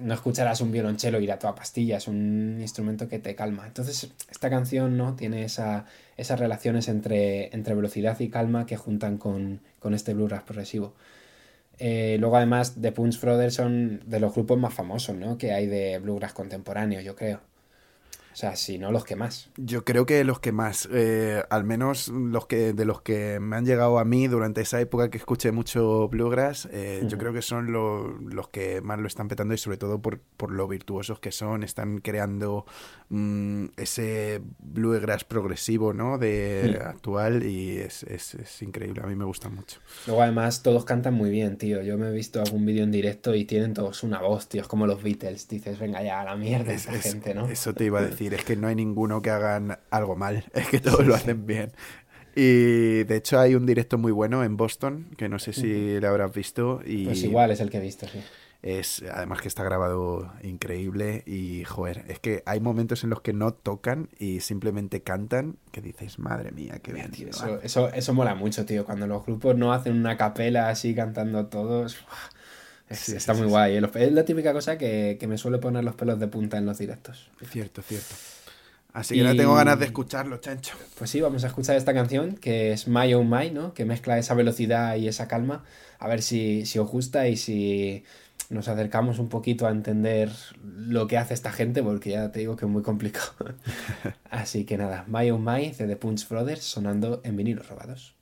no 0.00 0.14
escucharás 0.14 0.60
un 0.60 0.72
violonchelo 0.72 1.20
ir 1.20 1.30
a 1.30 1.38
toda 1.38 1.54
pastilla, 1.54 1.96
es 1.98 2.08
un 2.08 2.58
instrumento 2.60 3.08
que 3.08 3.18
te 3.18 3.34
calma. 3.34 3.66
Entonces, 3.66 4.10
esta 4.30 4.50
canción 4.50 4.96
no 4.96 5.14
tiene 5.14 5.44
esa, 5.44 5.84
esas 6.16 6.40
relaciones 6.40 6.88
entre, 6.88 7.54
entre 7.54 7.74
velocidad 7.74 8.18
y 8.20 8.28
calma 8.28 8.66
que 8.66 8.76
juntan 8.76 9.16
con, 9.18 9.60
con 9.78 9.94
este 9.94 10.12
bluegrass 10.14 10.42
progresivo. 10.42 10.94
Eh, 11.78 12.16
luego, 12.20 12.36
además, 12.36 12.74
The 12.80 12.92
Punch 12.92 13.20
Brothers 13.20 13.54
son 13.54 14.02
de 14.06 14.20
los 14.20 14.34
grupos 14.34 14.58
más 14.58 14.74
famosos 14.74 15.16
¿no? 15.16 15.38
que 15.38 15.52
hay 15.52 15.66
de 15.66 15.98
bluegrass 15.98 16.32
contemporáneo, 16.32 17.00
yo 17.00 17.16
creo. 17.16 17.40
O 18.32 18.36
sea, 18.36 18.56
si 18.56 18.78
no 18.78 18.90
los 18.90 19.04
que 19.04 19.14
más. 19.14 19.50
Yo 19.56 19.84
creo 19.84 20.06
que 20.06 20.24
los 20.24 20.40
que 20.40 20.52
más, 20.52 20.88
eh, 20.92 21.42
al 21.50 21.64
menos 21.64 22.08
los 22.08 22.46
que 22.46 22.72
de 22.72 22.84
los 22.86 23.02
que 23.02 23.38
me 23.40 23.56
han 23.56 23.66
llegado 23.66 23.98
a 23.98 24.04
mí 24.04 24.26
durante 24.26 24.62
esa 24.62 24.80
época 24.80 25.10
que 25.10 25.18
escuché 25.18 25.52
mucho 25.52 26.08
bluegrass, 26.08 26.66
eh, 26.72 27.04
yo 27.08 27.18
creo 27.18 27.32
que 27.32 27.42
son 27.42 27.72
lo- 27.72 28.08
los 28.20 28.48
que 28.48 28.80
más 28.80 28.98
lo 28.98 29.06
están 29.06 29.28
petando 29.28 29.52
y 29.54 29.58
sobre 29.58 29.76
todo 29.76 30.00
por, 30.00 30.20
por 30.36 30.50
lo 30.50 30.66
virtuosos 30.66 31.20
que 31.20 31.30
son, 31.30 31.62
están 31.62 31.98
creando 31.98 32.64
mm, 33.10 33.66
ese 33.76 34.40
bluegrass 34.60 35.24
progresivo, 35.24 35.92
¿no? 35.92 36.16
De 36.16 36.80
actual 36.84 37.42
y 37.44 37.76
es, 37.78 38.02
es, 38.04 38.34
es 38.36 38.62
increíble, 38.62 39.02
a 39.04 39.06
mí 39.06 39.14
me 39.14 39.24
gusta 39.26 39.50
mucho. 39.50 39.78
Luego, 40.06 40.22
además, 40.22 40.62
todos 40.62 40.84
cantan 40.86 41.12
muy 41.14 41.28
bien, 41.30 41.58
tío. 41.58 41.82
Yo 41.82 41.98
me 41.98 42.08
he 42.08 42.12
visto 42.12 42.40
algún 42.40 42.64
vídeo 42.64 42.84
en 42.84 42.90
directo 42.90 43.34
y 43.34 43.44
tienen 43.44 43.74
todos 43.74 44.02
una 44.02 44.20
voz, 44.20 44.48
tío. 44.48 44.62
Es 44.62 44.68
como 44.68 44.86
los 44.86 45.02
Beatles. 45.02 45.48
Dices, 45.48 45.78
venga 45.78 46.02
ya, 46.02 46.20
a 46.22 46.24
la 46.24 46.36
mierda 46.36 46.72
Es- 46.72 46.82
esa 46.86 46.94
es- 46.96 47.02
gente, 47.02 47.34
¿no? 47.34 47.46
Eso 47.48 47.74
te 47.74 47.84
iba 47.84 47.98
a 48.00 48.02
decir, 48.06 48.21
es 48.28 48.44
que 48.44 48.56
no 48.56 48.68
hay 48.68 48.74
ninguno 48.74 49.22
que 49.22 49.30
hagan 49.30 49.78
algo 49.90 50.16
mal, 50.16 50.44
es 50.54 50.68
que 50.68 50.80
todos 50.80 51.06
lo 51.06 51.14
hacen 51.14 51.46
bien. 51.46 51.72
Y 52.34 53.04
de 53.04 53.16
hecho 53.16 53.38
hay 53.38 53.54
un 53.54 53.66
directo 53.66 53.98
muy 53.98 54.12
bueno 54.12 54.42
en 54.44 54.56
Boston, 54.56 55.08
que 55.18 55.28
no 55.28 55.38
sé 55.38 55.52
si 55.52 56.00
lo 56.00 56.08
habrás 56.08 56.32
visto. 56.32 56.80
Y 56.84 57.04
Pues 57.04 57.22
igual 57.24 57.50
es 57.50 57.60
el 57.60 57.68
que 57.70 57.76
he 57.78 57.80
visto, 57.80 58.06
sí. 58.08 58.20
es 58.62 59.02
además 59.12 59.42
que 59.42 59.48
está 59.48 59.64
grabado 59.64 60.32
increíble 60.42 61.24
y 61.26 61.64
joder, 61.64 62.04
es 62.08 62.20
que 62.20 62.42
hay 62.46 62.60
momentos 62.60 63.04
en 63.04 63.10
los 63.10 63.20
que 63.20 63.32
no 63.34 63.52
tocan 63.52 64.08
y 64.18 64.40
simplemente 64.40 65.02
cantan 65.02 65.56
que 65.72 65.82
dices, 65.82 66.18
madre 66.18 66.52
mía, 66.52 66.78
qué 66.82 66.92
bien. 66.92 67.10
Tío, 67.10 67.28
eso, 67.28 67.44
hacen". 67.44 67.58
eso, 67.64 67.88
eso 67.92 68.14
mola 68.14 68.34
mucho, 68.34 68.64
tío. 68.64 68.84
Cuando 68.86 69.06
los 69.06 69.26
grupos 69.26 69.56
no 69.56 69.72
hacen 69.72 69.94
una 69.96 70.16
capela 70.16 70.68
así 70.70 70.94
cantando 70.94 71.46
todos. 71.48 71.98
Es- 72.92 72.98
Sí, 73.00 73.16
está 73.16 73.34
sí, 73.34 73.40
muy 73.40 73.48
sí, 73.48 73.50
guay. 73.50 73.76
¿eh? 73.76 73.90
Es 73.94 74.12
la 74.12 74.24
típica 74.24 74.52
cosa 74.52 74.78
que, 74.78 75.16
que 75.18 75.26
me 75.26 75.38
suele 75.38 75.58
poner 75.58 75.84
los 75.84 75.94
pelos 75.94 76.18
de 76.20 76.28
punta 76.28 76.58
en 76.58 76.66
los 76.66 76.78
directos. 76.78 77.30
Cierto, 77.50 77.82
cierto. 77.82 78.14
Así 78.92 79.16
que 79.16 79.22
no 79.24 79.34
tengo 79.34 79.54
ganas 79.54 79.78
de 79.78 79.86
escucharlo, 79.86 80.36
chancho. 80.38 80.76
Pues 80.98 81.08
sí, 81.10 81.20
vamos 81.20 81.44
a 81.44 81.46
escuchar 81.46 81.76
esta 81.76 81.94
canción 81.94 82.36
que 82.36 82.72
es 82.72 82.88
My 82.88 83.14
Oh 83.14 83.24
My, 83.24 83.50
¿no? 83.50 83.72
Que 83.72 83.84
mezcla 83.86 84.18
esa 84.18 84.34
velocidad 84.34 84.96
y 84.96 85.08
esa 85.08 85.28
calma. 85.28 85.64
A 85.98 86.08
ver 86.08 86.20
si, 86.22 86.66
si 86.66 86.78
os 86.78 86.88
gusta 86.90 87.26
y 87.28 87.36
si 87.36 88.04
nos 88.50 88.68
acercamos 88.68 89.18
un 89.18 89.30
poquito 89.30 89.66
a 89.66 89.70
entender 89.70 90.30
lo 90.62 91.06
que 91.06 91.16
hace 91.16 91.32
esta 91.32 91.52
gente, 91.52 91.82
porque 91.82 92.10
ya 92.10 92.30
te 92.32 92.40
digo 92.40 92.56
que 92.56 92.66
es 92.66 92.70
muy 92.70 92.82
complicado. 92.82 93.32
Así 94.30 94.64
que 94.66 94.76
nada, 94.76 95.04
My 95.08 95.30
Oh 95.30 95.38
My 95.38 95.70
de 95.70 95.86
The 95.86 95.96
Punch 95.96 96.28
Brothers 96.28 96.62
sonando 96.62 97.22
en 97.24 97.36
vinilos 97.36 97.68
robados. 97.68 98.14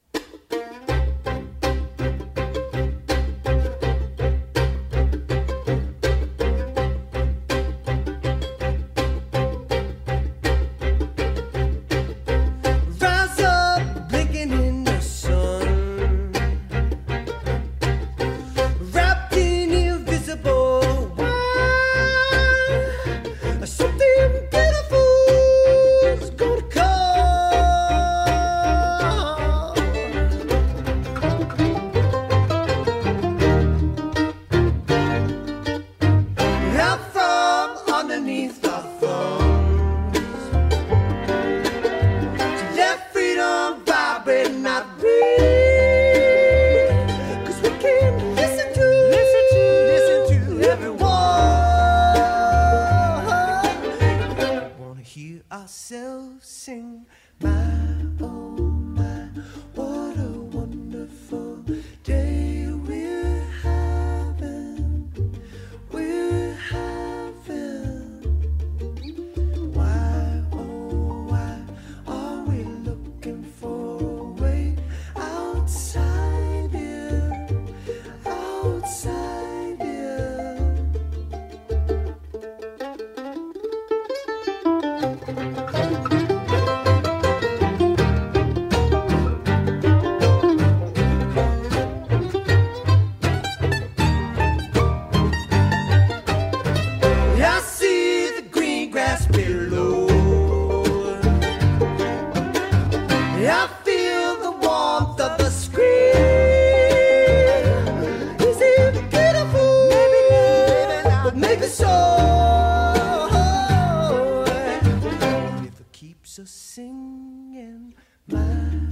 River 116.30 116.36
keeps 116.36 116.38
us 116.38 116.50
singing. 116.50 117.94
My, 118.28 118.38
oh 118.38 118.44
my, 118.44 118.89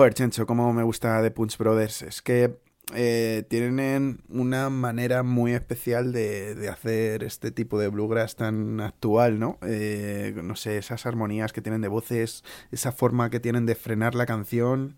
Joder, 0.00 0.14
Chencho, 0.14 0.46
cómo 0.46 0.72
me 0.72 0.82
gusta 0.82 1.20
The 1.22 1.30
Punch 1.30 1.58
Brothers. 1.58 2.00
Es 2.00 2.22
que 2.22 2.56
eh, 2.94 3.44
tienen 3.50 4.22
una 4.30 4.70
manera 4.70 5.22
muy 5.22 5.52
especial 5.52 6.10
de, 6.14 6.54
de 6.54 6.70
hacer 6.70 7.22
este 7.22 7.50
tipo 7.50 7.78
de 7.78 7.88
bluegrass 7.88 8.34
tan 8.34 8.80
actual, 8.80 9.38
¿no? 9.38 9.58
Eh, 9.60 10.32
no 10.42 10.56
sé, 10.56 10.78
esas 10.78 11.04
armonías 11.04 11.52
que 11.52 11.60
tienen 11.60 11.82
de 11.82 11.88
voces, 11.88 12.44
esa 12.70 12.92
forma 12.92 13.28
que 13.28 13.40
tienen 13.40 13.66
de 13.66 13.74
frenar 13.74 14.14
la 14.14 14.24
canción 14.24 14.96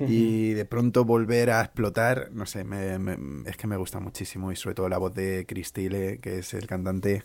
y 0.00 0.54
de 0.54 0.64
pronto 0.64 1.04
volver 1.04 1.50
a 1.50 1.60
explotar, 1.60 2.30
no 2.32 2.44
sé, 2.44 2.64
me- 2.64 2.98
me- 2.98 3.48
es 3.48 3.56
que 3.56 3.68
me 3.68 3.76
gusta 3.76 4.00
muchísimo 4.00 4.50
y 4.50 4.56
sobre 4.56 4.74
todo 4.74 4.88
la 4.88 4.98
voz 4.98 5.14
de 5.14 5.46
Chris 5.46 5.70
que 5.70 6.18
es 6.24 6.54
el 6.54 6.66
cantante. 6.66 7.22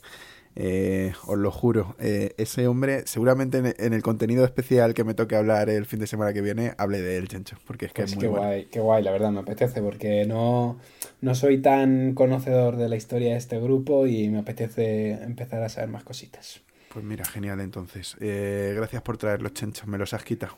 Eh, 0.57 1.13
os 1.27 1.37
lo 1.37 1.51
juro, 1.51 1.95
eh, 1.99 2.33
ese 2.37 2.67
hombre, 2.67 3.03
seguramente 3.07 3.59
en, 3.59 3.75
en 3.77 3.93
el 3.93 4.03
contenido 4.03 4.45
especial 4.45 4.93
que 4.95 5.05
me 5.05 5.13
toque 5.15 5.35
hablar 5.37 5.69
el 5.69 5.85
fin 5.85 5.99
de 5.99 6.07
semana 6.07 6.33
que 6.33 6.41
viene, 6.41 6.73
hable 6.77 7.01
de 7.01 7.17
él, 7.17 7.27
Chencho, 7.29 7.57
porque 7.65 7.85
es 7.87 7.93
que 7.93 8.01
Pues 8.01 8.05
es 8.05 8.09
muy 8.09 8.25
qué 8.25 8.27
bueno. 8.27 8.49
guay, 8.49 8.65
qué 8.67 8.79
guay, 8.79 9.03
la 9.03 9.11
verdad, 9.11 9.31
me 9.31 9.39
apetece 9.39 9.81
porque 9.81 10.25
no, 10.25 10.79
no 11.21 11.35
soy 11.35 11.61
tan 11.61 12.13
conocedor 12.13 12.75
de 12.77 12.87
la 12.89 12.95
historia 12.95 13.31
de 13.31 13.37
este 13.37 13.59
grupo 13.59 14.05
y 14.07 14.29
me 14.29 14.39
apetece 14.39 15.11
empezar 15.23 15.63
a 15.63 15.69
saber 15.69 15.89
más 15.89 16.03
cositas. 16.03 16.61
Pues 16.97 17.05
mira, 17.05 17.25
genial 17.25 17.59
entonces. 17.59 18.17
Eh, 18.21 18.73
gracias 18.75 19.03
por 19.03 19.19
traer 19.19 19.39
los 19.43 19.53
chenchos, 19.53 19.85
me 19.85 19.99
los 19.99 20.15
has 20.15 20.23
quitado. 20.23 20.57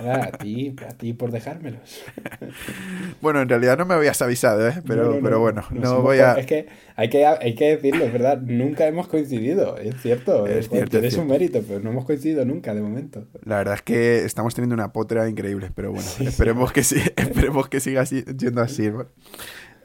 Nada, 0.00 0.30
a 0.32 0.32
ti, 0.32 0.74
a 0.88 0.94
ti 0.96 1.12
por 1.12 1.30
dejármelos. 1.30 2.02
Bueno, 3.20 3.42
en 3.42 3.50
realidad 3.50 3.76
no 3.76 3.84
me 3.84 3.92
habías 3.92 4.22
avisado, 4.22 4.66
¿eh? 4.66 4.82
Pero, 4.86 5.04
No, 5.04 5.10
no, 5.16 5.20
pero 5.22 5.36
no, 5.36 5.40
bueno, 5.40 5.64
no 5.72 6.00
voy 6.00 6.20
a... 6.20 6.34
Es 6.34 6.46
que 6.46 6.68
hay 6.96 7.10
que, 7.10 7.26
hay 7.26 7.54
que 7.54 7.76
decirlo, 7.76 8.04
es 8.04 8.12
verdad, 8.14 8.40
nunca 8.40 8.86
hemos 8.86 9.08
coincidido, 9.08 9.76
es 9.76 10.00
cierto. 10.00 10.46
Es 10.46 10.64
Es 10.64 10.70
cierto, 10.70 10.90
Tienes 10.92 11.12
es 11.12 11.18
un 11.18 11.26
mérito, 11.26 11.62
pero 11.66 11.80
no 11.80 11.90
hemos 11.90 12.06
coincidido 12.06 12.46
nunca 12.46 12.74
de 12.74 12.80
momento. 12.80 13.26
La 13.44 13.58
verdad 13.58 13.74
es 13.74 13.82
que 13.82 14.24
estamos 14.24 14.54
teniendo 14.54 14.74
una 14.74 14.90
potra 14.92 15.28
increíble, 15.28 15.70
pero 15.74 15.90
bueno, 15.90 16.06
Sí, 16.08 16.16
sí. 16.22 16.28
esperemos, 16.28 16.72
Que 16.72 16.82
sí, 16.82 16.96
esperemos 17.16 17.68
que 17.68 17.80
siga 17.80 18.00
así, 18.00 18.24
yendo 18.38 18.62
así. 18.62 18.90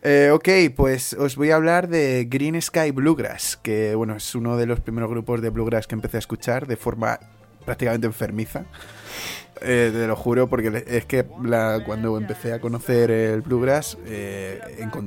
Eh, 0.01 0.31
ok, 0.31 0.47
pues 0.75 1.13
os 1.13 1.35
voy 1.35 1.51
a 1.51 1.55
hablar 1.55 1.89
de 1.89 2.25
Green 2.29 2.62
Sky 2.62 2.91
Bluegrass, 2.91 3.57
que 3.62 3.95
bueno, 3.95 4.15
es 4.15 4.33
uno 4.33 4.55
de 4.55 4.65
los 4.65 4.79
primeros 4.79 5.09
grupos 5.09 5.41
de 5.41 5.49
Bluegrass 5.49 5.88
que 5.88 5.95
empecé 5.95 6.17
a 6.17 6.19
escuchar 6.19 6.67
de 6.67 6.77
forma 6.77 7.19
prácticamente 7.65 8.07
enfermiza. 8.07 8.65
Eh, 9.62 9.89
te 9.91 10.07
lo 10.07 10.15
juro, 10.15 10.47
porque 10.47 10.85
es 10.88 11.05
que 11.05 11.25
cuando 11.85 12.17
empecé 12.17 12.53
a 12.53 12.62
conocer 12.62 13.12
el 13.12 13.41
Bluegrass, 13.41 13.97
eh, 14.05 14.62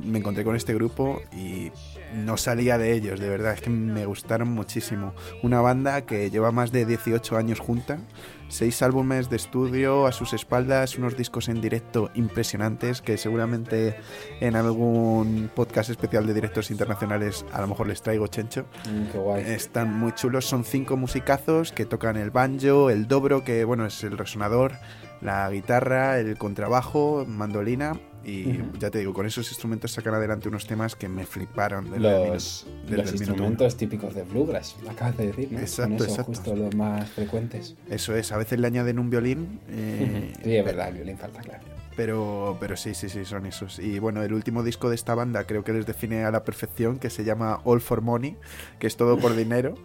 me 0.05 0.19
encontré 0.19 0.43
con 0.43 0.55
este 0.55 0.75
grupo 0.75 1.21
y 1.35 1.71
no 2.13 2.37
salía 2.37 2.77
de 2.77 2.93
ellos, 2.93 3.19
de 3.19 3.29
verdad, 3.29 3.53
es 3.53 3.61
que 3.61 3.69
me 3.69 4.05
gustaron 4.05 4.49
muchísimo. 4.49 5.13
Una 5.41 5.61
banda 5.61 6.05
que 6.05 6.29
lleva 6.29 6.51
más 6.51 6.71
de 6.71 6.85
18 6.85 7.35
años 7.37 7.59
junta, 7.59 7.99
seis 8.47 8.81
álbumes 8.81 9.29
de 9.29 9.35
estudio 9.35 10.05
a 10.05 10.11
sus 10.11 10.33
espaldas, 10.33 10.97
unos 10.97 11.17
discos 11.17 11.49
en 11.49 11.59
directo 11.59 12.11
impresionantes 12.13 13.01
que 13.01 13.17
seguramente 13.17 13.97
en 14.39 14.55
algún 14.55 15.49
podcast 15.53 15.89
especial 15.89 16.27
de 16.27 16.33
directos 16.33 16.69
internacionales 16.69 17.45
a 17.51 17.61
lo 17.61 17.67
mejor 17.67 17.87
les 17.87 18.01
traigo 18.01 18.27
chencho. 18.27 18.65
Mm, 18.89 19.11
qué 19.11 19.17
guay. 19.17 19.43
Están 19.47 19.93
muy 19.93 20.13
chulos, 20.13 20.45
son 20.45 20.63
cinco 20.63 20.97
musicazos 20.97 21.71
que 21.71 21.85
tocan 21.85 22.15
el 22.17 22.29
banjo, 22.29 22.89
el 22.89 23.07
dobro, 23.07 23.43
que 23.43 23.63
bueno, 23.65 23.85
es 23.85 24.03
el 24.03 24.17
resonador, 24.17 24.73
la 25.21 25.49
guitarra, 25.49 26.19
el 26.19 26.37
contrabajo, 26.37 27.25
mandolina 27.27 27.99
y 28.25 28.59
Ujú. 28.59 28.77
ya 28.79 28.89
te 28.89 28.99
digo, 28.99 29.13
con 29.13 29.25
esos 29.25 29.49
instrumentos 29.49 29.91
sacan 29.91 30.13
adelante 30.13 30.47
unos 30.47 30.65
temas 30.65 30.95
que 30.95 31.09
me 31.09 31.25
fliparon 31.25 31.85
desde 31.91 31.99
Los, 31.99 32.65
desde 32.83 32.97
los 32.97 33.07
el 33.07 33.15
instrumentos 33.15 33.77
típicos 33.77 34.15
de 34.15 34.23
Bluegrass, 34.23 34.75
lo 34.83 34.91
acabas 34.91 35.17
de 35.17 35.27
decir, 35.27 35.51
¿no? 35.51 35.59
Exacto, 35.59 35.95
eso, 35.95 36.03
exacto. 36.05 36.31
justo 36.31 36.55
los 36.55 36.75
más 36.75 37.09
frecuentes. 37.09 37.75
Eso 37.89 38.15
es, 38.15 38.31
a 38.31 38.37
veces 38.37 38.59
le 38.59 38.67
añaden 38.67 38.99
un 38.99 39.09
violín, 39.09 39.59
eh, 39.69 40.33
sí, 40.43 40.55
es 40.55 40.65
verdad, 40.65 40.89
el 40.89 40.95
violín 40.95 41.17
falta, 41.17 41.41
claro. 41.41 41.63
pero, 41.95 42.57
pero 42.59 42.77
sí, 42.77 42.93
sí, 42.93 43.09
sí, 43.09 43.25
son 43.25 43.45
esos. 43.45 43.79
Y 43.79 43.99
bueno, 43.99 44.23
el 44.23 44.33
último 44.33 44.63
disco 44.63 44.89
de 44.89 44.95
esta 44.95 45.15
banda 45.15 45.43
creo 45.45 45.63
que 45.63 45.73
les 45.73 45.85
define 45.85 46.23
a 46.23 46.31
la 46.31 46.43
perfección, 46.43 46.99
que 46.99 47.09
se 47.09 47.23
llama 47.23 47.59
All 47.65 47.81
for 47.81 48.01
Money, 48.01 48.37
que 48.79 48.87
es 48.87 48.95
todo 48.95 49.17
por 49.17 49.35
dinero. 49.35 49.75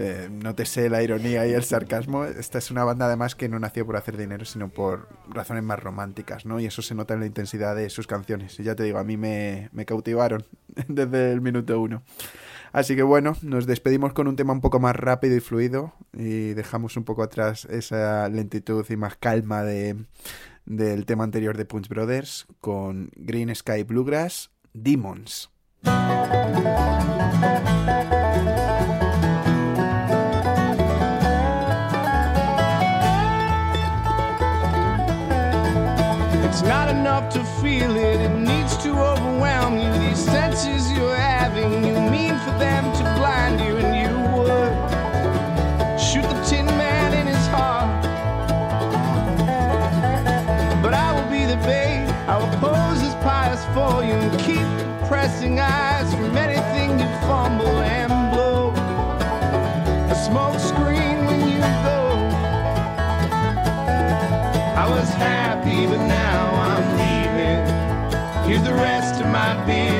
Eh, 0.00 0.28
no 0.30 0.54
te 0.54 0.64
sé 0.64 0.88
la 0.88 1.02
ironía 1.02 1.44
y 1.48 1.52
el 1.54 1.64
sarcasmo. 1.64 2.24
Esta 2.24 2.58
es 2.58 2.70
una 2.70 2.84
banda 2.84 3.06
además 3.06 3.34
que 3.34 3.48
no 3.48 3.58
nació 3.58 3.84
por 3.84 3.96
hacer 3.96 4.16
dinero, 4.16 4.44
sino 4.44 4.68
por 4.68 5.08
razones 5.28 5.64
más 5.64 5.80
románticas, 5.80 6.46
¿no? 6.46 6.60
Y 6.60 6.66
eso 6.66 6.82
se 6.82 6.94
nota 6.94 7.14
en 7.14 7.20
la 7.20 7.26
intensidad 7.26 7.74
de 7.74 7.90
sus 7.90 8.06
canciones. 8.06 8.60
Y 8.60 8.62
ya 8.62 8.76
te 8.76 8.84
digo, 8.84 8.98
a 8.98 9.04
mí 9.04 9.16
me, 9.16 9.70
me 9.72 9.84
cautivaron 9.86 10.44
desde 10.86 11.32
el 11.32 11.40
minuto 11.40 11.80
uno. 11.80 12.04
Así 12.70 12.94
que 12.94 13.02
bueno, 13.02 13.34
nos 13.42 13.66
despedimos 13.66 14.12
con 14.12 14.28
un 14.28 14.36
tema 14.36 14.52
un 14.52 14.60
poco 14.60 14.78
más 14.78 14.94
rápido 14.94 15.34
y 15.34 15.40
fluido 15.40 15.94
y 16.12 16.54
dejamos 16.54 16.96
un 16.96 17.02
poco 17.02 17.24
atrás 17.24 17.64
esa 17.64 18.28
lentitud 18.28 18.86
y 18.88 18.96
más 18.96 19.16
calma 19.16 19.64
de, 19.64 19.96
del 20.64 21.06
tema 21.06 21.24
anterior 21.24 21.56
de 21.56 21.64
Punch 21.64 21.88
Brothers 21.88 22.46
con 22.60 23.10
Green 23.16 23.52
Sky 23.52 23.82
Bluegrass, 23.82 24.52
Demons. 24.74 25.50
It's 36.48 36.62
not 36.62 36.88
enough 36.88 37.30
to 37.34 37.44
feel 37.60 37.94
it, 37.96 38.20
it 38.20 38.34
needs 38.34 38.76
to 38.78 38.90
overwhelm 38.90 39.78
you. 39.78 39.92
These 40.00 40.24
senses 40.24 40.90
you're 40.90 41.14
having, 41.14 41.84
you 41.84 41.94
mean 42.10 42.34
for 42.38 42.54
them 42.58 42.84
to 42.96 43.02
blind 43.18 43.60
you, 43.60 43.76
and 43.76 43.94
you 44.02 44.14
would 44.34 46.00
shoot 46.00 46.22
the 46.22 46.42
tin 46.48 46.66
man 46.66 47.12
in 47.12 47.26
his 47.26 47.46
heart. 47.48 48.02
But 50.82 50.94
I 50.94 51.12
will 51.12 51.30
be 51.30 51.44
the 51.44 51.56
bait, 51.66 52.06
I 52.26 52.38
will 52.38 52.58
pose 52.58 53.02
as 53.02 53.14
pious 53.22 53.62
for 53.74 54.02
you, 54.02 54.14
and 54.14 54.40
keep 54.40 54.66
pressing 55.06 55.60
eyes 55.60 55.87
be 69.68 69.97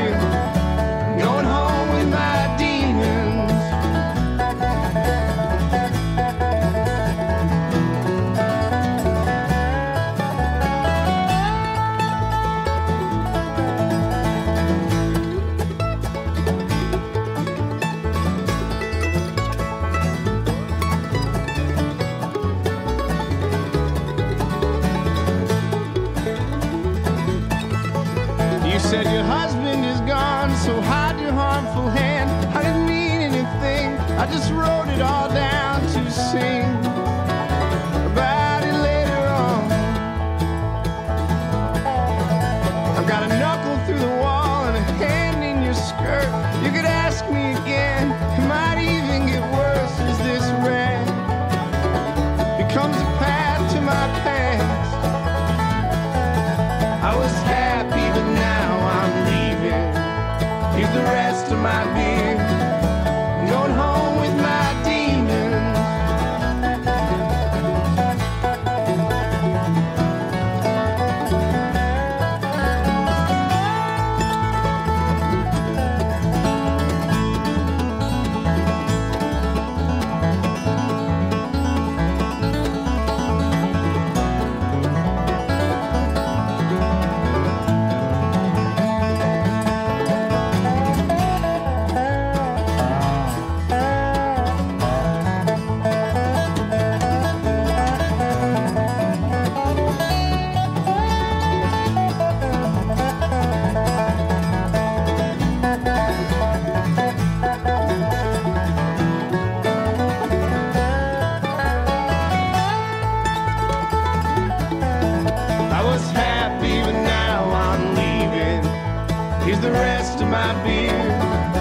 Here's 119.49 119.61
the 119.61 119.71
rest 119.71 120.21
of 120.21 120.29
my 120.29 120.53
beer. 120.63 121.58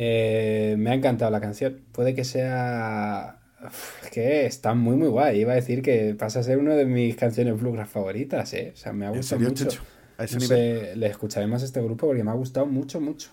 Eh, 0.00 0.76
me 0.78 0.90
ha 0.90 0.94
encantado 0.94 1.30
la 1.32 1.40
canción. 1.40 1.80
Puede 1.92 2.14
que 2.14 2.22
sea. 2.24 3.40
Uf, 3.64 4.04
Es 4.04 4.10
que 4.10 4.46
está 4.46 4.74
muy, 4.74 4.96
muy 4.96 5.08
guay. 5.08 5.40
Iba 5.40 5.52
a 5.52 5.56
decir 5.56 5.82
que 5.82 6.14
pasa 6.14 6.38
a 6.40 6.42
ser 6.44 6.58
una 6.58 6.74
de 6.76 6.84
mis 6.84 7.16
canciones 7.16 7.60
bluegrass 7.60 7.90
favoritas, 7.90 8.52
¿eh? 8.54 8.70
O 8.74 8.76
sea, 8.76 8.92
me 8.92 9.06
ha 9.06 9.12
¿En 9.12 9.16
gustado 9.16 9.40
serio, 9.40 9.48
mucho. 9.48 9.68
¿A 10.16 10.24
ese 10.24 10.38
No 10.38 10.40
nivel? 10.40 10.58
sé, 10.90 10.96
le 10.96 11.06
escucharé 11.08 11.46
más 11.48 11.62
a 11.62 11.64
este 11.66 11.80
grupo 11.82 12.06
porque 12.06 12.22
me 12.22 12.30
ha 12.30 12.34
gustado 12.34 12.66
mucho, 12.66 13.00
mucho. 13.00 13.30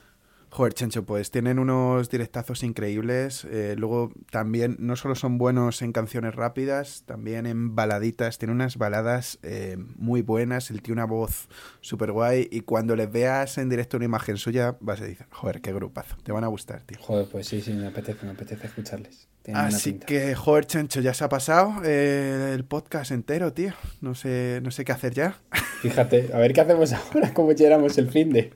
Joder, 0.56 0.74
Chencho, 0.74 1.04
pues 1.04 1.32
tienen 1.32 1.60
unos 1.60 2.10
directazos 2.10 2.64
increíbles. 2.64 3.44
eh, 3.44 3.76
luego 3.78 4.14
también 4.32 4.78
no 4.80 4.96
solo 4.96 5.14
son 5.16 5.38
buenos 5.38 5.82
en 5.82 5.92
canciones 5.92 6.34
rápidas, 6.34 7.04
también 7.06 7.46
en 7.46 7.76
baladitas. 7.76 8.38
Tiene 8.38 8.54
unas 8.54 8.78
baladas 8.78 9.38
eh, 9.44 9.76
muy 9.98 10.22
buenas. 10.22 10.72
Él 10.72 10.82
tiene 10.82 11.02
una 11.02 11.12
voz 11.12 11.50
súper 11.82 12.14
guay. 12.14 12.48
Y 12.54 12.62
cuando 12.62 12.96
les 12.96 13.12
veas 13.12 13.58
en 13.58 13.68
directo 13.68 13.98
una 13.98 14.06
imagen 14.06 14.38
suya, 14.38 14.78
vas 14.80 15.02
a 15.02 15.04
decir, 15.04 15.28
joder, 15.30 15.60
qué 15.60 15.74
grupazo. 15.74 16.16
Te 16.24 16.32
van 16.32 16.46
a 16.46 16.48
gustar, 16.48 16.84
tío. 16.84 17.00
Joder, 17.02 17.28
pues 17.30 17.48
sí, 17.48 17.62
sí, 17.62 17.74
me 17.74 17.88
apetece, 17.88 18.26
me 18.26 18.32
apetece 18.32 18.68
escucharles. 18.68 19.28
Así 19.54 19.94
que, 19.94 20.34
joder, 20.36 20.66
Chencho, 20.66 21.02
ya 21.02 21.14
se 21.14 21.24
ha 21.24 21.30
pasado 21.30 21.74
eh, 21.86 22.52
el 22.56 22.64
podcast 22.66 23.12
entero, 23.12 23.54
tío. 23.54 23.74
No 24.02 24.16
sé, 24.16 24.60
no 24.64 24.72
sé 24.72 24.86
qué 24.86 24.92
hacer 24.92 25.14
ya. 25.14 25.38
Fíjate, 25.82 26.30
a 26.34 26.38
ver 26.40 26.54
qué 26.54 26.62
hacemos 26.62 26.92
ahora, 26.94 27.34
cómo 27.34 27.52
llegamos 27.52 27.98
el 27.98 28.10
fin 28.10 28.32
de. 28.32 28.52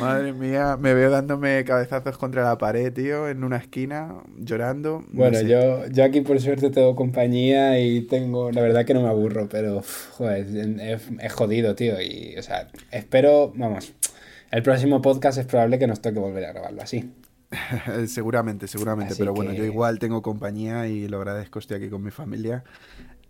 Madre 0.00 0.32
mía, 0.32 0.76
me 0.78 0.94
veo 0.94 1.10
dándome 1.10 1.64
cabezazos 1.64 2.16
contra 2.16 2.44
la 2.44 2.56
pared, 2.58 2.92
tío, 2.92 3.28
en 3.28 3.44
una 3.44 3.56
esquina, 3.58 4.14
llorando. 4.38 5.04
No 5.10 5.18
Bueno, 5.18 5.38
sé. 5.38 5.48
yo, 5.48 5.86
yo 5.88 6.04
aquí 6.04 6.20
por 6.22 6.40
suerte 6.40 6.70
tengo 6.70 6.94
compañía 6.96 7.78
y 7.80 8.02
tengo, 8.02 8.50
la 8.52 8.62
verdad 8.62 8.84
que 8.84 8.94
no 8.94 9.02
me 9.02 9.08
aburro, 9.08 9.48
pero 9.48 9.82
joder, 10.12 10.46
es, 10.80 11.02
es 11.20 11.32
jodido, 11.32 11.74
tío. 11.74 12.00
Y, 12.00 12.34
o 12.38 12.42
sea, 12.42 12.68
espero, 12.92 13.52
vamos, 13.56 13.92
el 14.50 14.62
próximo 14.62 15.02
podcast 15.02 15.38
es 15.38 15.44
probable 15.46 15.78
que 15.78 15.86
nos 15.86 16.00
toque 16.00 16.18
volver 16.18 16.44
a 16.46 16.52
grabarlo 16.52 16.80
así. 16.82 17.10
seguramente, 18.06 18.68
seguramente. 18.68 19.12
Así 19.14 19.22
pero 19.22 19.32
bueno, 19.34 19.52
que- 19.52 19.58
yo 19.58 19.64
igual 19.64 19.98
tengo 19.98 20.22
compañía 20.22 20.86
y 20.88 21.08
lo 21.08 21.18
agradezco, 21.18 21.58
estoy 21.58 21.76
aquí 21.78 21.88
con 21.88 22.02
mi 22.02 22.10
familia. 22.10 22.64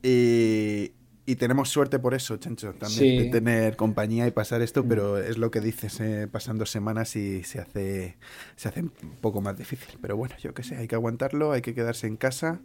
Y, 0.02 0.92
y 1.26 1.36
tenemos 1.36 1.68
suerte 1.68 1.98
por 1.98 2.14
eso, 2.14 2.36
Chencho, 2.36 2.72
también 2.74 2.98
Sí. 3.00 3.18
de 3.18 3.30
tener 3.30 3.76
compañía 3.76 4.26
y 4.26 4.30
pasar 4.30 4.62
esto, 4.62 4.84
pero 4.86 5.18
es 5.18 5.36
lo 5.38 5.50
que 5.50 5.60
dices, 5.60 6.00
eh, 6.00 6.26
pasando 6.30 6.64
semanas 6.66 7.16
y 7.16 7.42
se 7.44 7.60
hace, 7.60 8.16
se 8.56 8.68
hace 8.68 8.80
un 8.82 8.90
poco 9.20 9.40
más 9.40 9.56
difícil. 9.58 9.98
Pero 10.00 10.16
bueno, 10.16 10.34
yo 10.40 10.54
qué 10.54 10.62
sé, 10.62 10.76
hay 10.76 10.88
que 10.88 10.94
aguantarlo, 10.94 11.52
hay 11.52 11.60
que 11.62 11.74
quedarse 11.74 12.06
en 12.06 12.16
casa 12.16 12.60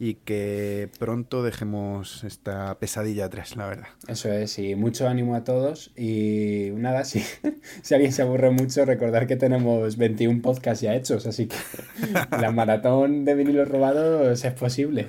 y 0.00 0.14
que 0.14 0.88
pronto 1.00 1.42
dejemos 1.42 2.22
esta 2.22 2.78
pesadilla 2.78 3.24
atrás, 3.24 3.56
la 3.56 3.66
verdad. 3.66 3.88
Eso 4.06 4.32
es, 4.32 4.56
y 4.60 4.76
mucho 4.76 5.08
ánimo 5.08 5.34
a 5.34 5.42
todos. 5.42 5.90
Y 5.96 6.68
nada, 6.74 7.04
si, 7.04 7.24
si 7.82 7.94
alguien 7.94 8.12
se 8.12 8.22
aburre 8.22 8.50
mucho, 8.50 8.84
recordar 8.84 9.26
que 9.26 9.34
tenemos 9.34 9.96
21 9.96 10.40
podcasts 10.40 10.82
ya 10.82 10.94
hechos, 10.94 11.26
así 11.26 11.48
que 11.48 11.56
la 12.40 12.52
maratón 12.52 13.24
de 13.24 13.34
vinilos 13.34 13.68
robados 13.68 14.44
es 14.44 14.52
posible. 14.52 15.08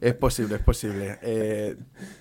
Es 0.00 0.14
posible, 0.14 0.56
es 0.56 0.62
posible. 0.62 1.18
Eh, 1.22 1.74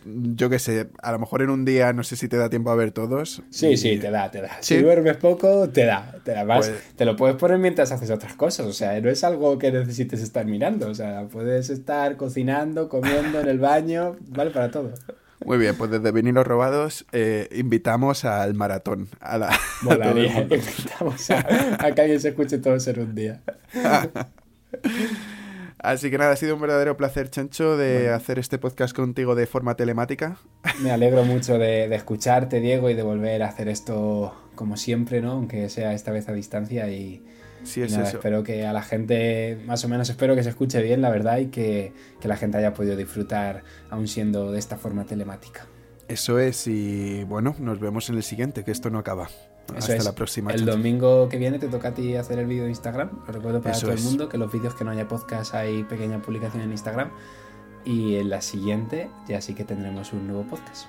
yo 0.05 0.49
qué 0.49 0.57
sé, 0.57 0.87
a 1.03 1.11
lo 1.11 1.19
mejor 1.19 1.43
en 1.43 1.51
un 1.51 1.65
día 1.65 1.93
no 1.93 2.03
sé 2.03 2.15
si 2.15 2.27
te 2.27 2.37
da 2.37 2.49
tiempo 2.49 2.71
a 2.71 2.75
ver 2.75 2.91
todos. 2.91 3.43
Sí, 3.51 3.67
Y- 3.67 3.77
sí, 3.77 3.97
te 3.97 4.09
da, 4.09 4.31
te 4.31 4.41
da. 4.41 4.57
¿Sí? 4.61 4.77
Si 4.77 4.81
duermes 4.81 5.17
poco, 5.17 5.69
te 5.69 5.85
da. 5.85 6.15
Te 6.23 6.31
da 6.31 6.45
más. 6.45 6.67
Pues- 6.67 6.81
Te 6.95 7.05
lo 7.05 7.15
puedes 7.15 7.35
poner 7.37 7.59
mientras 7.59 7.91
haces 7.91 8.09
otras 8.09 8.33
cosas. 8.35 8.65
O 8.65 8.73
sea, 8.73 8.99
no 9.01 9.09
es 9.09 9.23
algo 9.23 9.59
que 9.59 9.71
necesites 9.71 10.21
estar 10.21 10.45
mirando. 10.47 10.89
O 10.89 10.95
sea, 10.95 11.27
puedes 11.31 11.69
estar 11.69 11.90
cocinando, 12.17 12.89
comiendo 12.89 13.39
en 13.39 13.47
el 13.47 13.59
baño. 13.59 14.15
Vale 14.29 14.51
para 14.51 14.71
todo. 14.71 14.93
Muy 15.43 15.57
bien, 15.57 15.75
pues 15.75 15.89
desde 15.89 16.11
Vinilos 16.11 16.45
Robados 16.45 17.05
eh, 17.11 17.49
invitamos 17.51 18.25
al 18.25 18.53
maratón. 18.53 19.09
A 19.19 19.37
la, 19.37 19.47
a 19.47 19.49
todo 19.83 19.91
el 19.93 19.99
Molaría. 19.99 20.33
mundo. 20.33 20.55
Invitamos 20.77 21.31
a, 21.31 21.39
a 21.79 21.91
que 21.91 22.01
alguien 22.01 22.19
se 22.19 22.29
escuche 22.29 22.59
todos 22.59 22.87
en 22.87 22.99
un 22.99 23.15
día. 23.15 23.41
Así 25.79 26.11
que 26.11 26.19
nada, 26.19 26.33
ha 26.33 26.35
sido 26.35 26.53
un 26.53 26.61
verdadero 26.61 26.95
placer, 26.95 27.31
Chencho, 27.31 27.75
de 27.75 28.09
hacer 28.11 28.37
este 28.37 28.59
podcast 28.59 28.95
contigo 28.95 29.33
de 29.33 29.47
forma 29.47 29.75
telemática. 29.75 30.37
Me 30.79 30.91
alegro 30.91 31.23
mucho 31.23 31.57
de, 31.57 31.89
de 31.89 31.95
escucharte, 31.95 32.59
Diego, 32.59 32.91
y 32.91 32.93
de 32.93 33.01
volver 33.01 33.41
a 33.41 33.47
hacer 33.47 33.67
esto 33.67 34.35
como 34.53 34.77
siempre, 34.77 35.21
¿no? 35.21 35.31
Aunque 35.31 35.69
sea 35.69 35.93
esta 35.93 36.11
vez 36.11 36.29
a 36.29 36.33
distancia. 36.33 36.87
Y, 36.91 37.23
Sí, 37.63 37.81
es 37.81 37.91
nada, 37.91 38.07
eso. 38.07 38.17
espero 38.17 38.43
que 38.43 38.65
a 38.65 38.73
la 38.73 38.81
gente, 38.83 39.59
más 39.65 39.83
o 39.85 39.89
menos, 39.89 40.09
espero 40.09 40.35
que 40.35 40.43
se 40.43 40.49
escuche 40.49 40.81
bien, 40.81 41.01
la 41.01 41.09
verdad, 41.09 41.37
y 41.37 41.47
que, 41.47 41.93
que 42.19 42.27
la 42.27 42.35
gente 42.37 42.57
haya 42.57 42.73
podido 42.73 42.95
disfrutar, 42.95 43.63
aún 43.89 44.07
siendo 44.07 44.51
de 44.51 44.59
esta 44.59 44.77
forma 44.77 45.05
telemática. 45.05 45.67
Eso 46.07 46.39
es, 46.39 46.67
y 46.67 47.23
bueno, 47.23 47.55
nos 47.59 47.79
vemos 47.79 48.09
en 48.09 48.15
el 48.17 48.23
siguiente, 48.23 48.63
que 48.63 48.71
esto 48.71 48.89
no 48.89 48.99
acaba. 48.99 49.29
Eso 49.69 49.77
Hasta 49.77 49.95
es. 49.95 50.05
la 50.05 50.13
próxima. 50.13 50.51
El 50.51 50.65
domingo 50.65 51.29
que 51.29 51.37
viene 51.37 51.57
te 51.59 51.67
toca 51.69 51.89
a 51.89 51.93
ti 51.93 52.15
hacer 52.17 52.39
el 52.39 52.47
vídeo 52.47 52.63
de 52.63 52.69
Instagram. 52.71 53.09
Lo 53.25 53.31
recuerdo 53.31 53.61
para 53.61 53.73
Eso 53.75 53.85
todo 53.87 53.95
es. 53.95 54.01
el 54.01 54.07
mundo 54.07 54.27
que 54.27 54.37
los 54.37 54.51
vídeos 54.51 54.75
que 54.75 54.83
no 54.83 54.91
haya 54.91 55.07
podcast 55.07 55.53
hay 55.53 55.83
pequeña 55.83 56.21
publicación 56.21 56.63
en 56.63 56.71
Instagram. 56.71 57.11
Y 57.85 58.15
en 58.15 58.29
la 58.29 58.41
siguiente 58.41 59.09
ya 59.29 59.39
sí 59.39 59.53
que 59.53 59.63
tendremos 59.63 60.11
un 60.11 60.27
nuevo 60.27 60.43
podcast. 60.43 60.87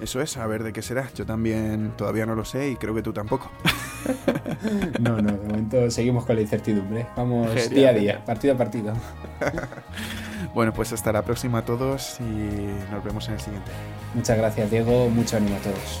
Eso 0.00 0.22
es, 0.22 0.38
a 0.38 0.46
ver 0.46 0.62
de 0.62 0.72
qué 0.72 0.80
será. 0.80 1.10
Yo 1.14 1.26
también 1.26 1.92
todavía 1.98 2.24
no 2.24 2.34
lo 2.34 2.44
sé 2.46 2.70
y 2.70 2.76
creo 2.76 2.94
que 2.94 3.02
tú 3.02 3.12
tampoco. 3.12 3.50
No, 5.00 5.20
no, 5.22 5.32
de 5.32 5.48
momento 5.48 5.90
seguimos 5.90 6.24
con 6.26 6.36
la 6.36 6.42
incertidumbre. 6.42 7.06
Vamos 7.16 7.48
Genial. 7.48 7.70
día 7.70 7.88
a 7.88 7.92
día, 7.92 8.24
partido 8.24 8.54
a 8.54 8.56
partido. 8.56 8.94
Bueno, 10.54 10.72
pues 10.72 10.92
hasta 10.92 11.12
la 11.12 11.22
próxima 11.22 11.58
a 11.58 11.64
todos 11.64 12.18
y 12.18 12.24
nos 12.90 13.04
vemos 13.04 13.28
en 13.28 13.34
el 13.34 13.40
siguiente. 13.40 13.70
Muchas 14.14 14.36
gracias, 14.36 14.68
Diego. 14.70 15.08
Mucho 15.08 15.36
ánimo 15.36 15.56
a 15.56 15.60
todos. 15.60 16.00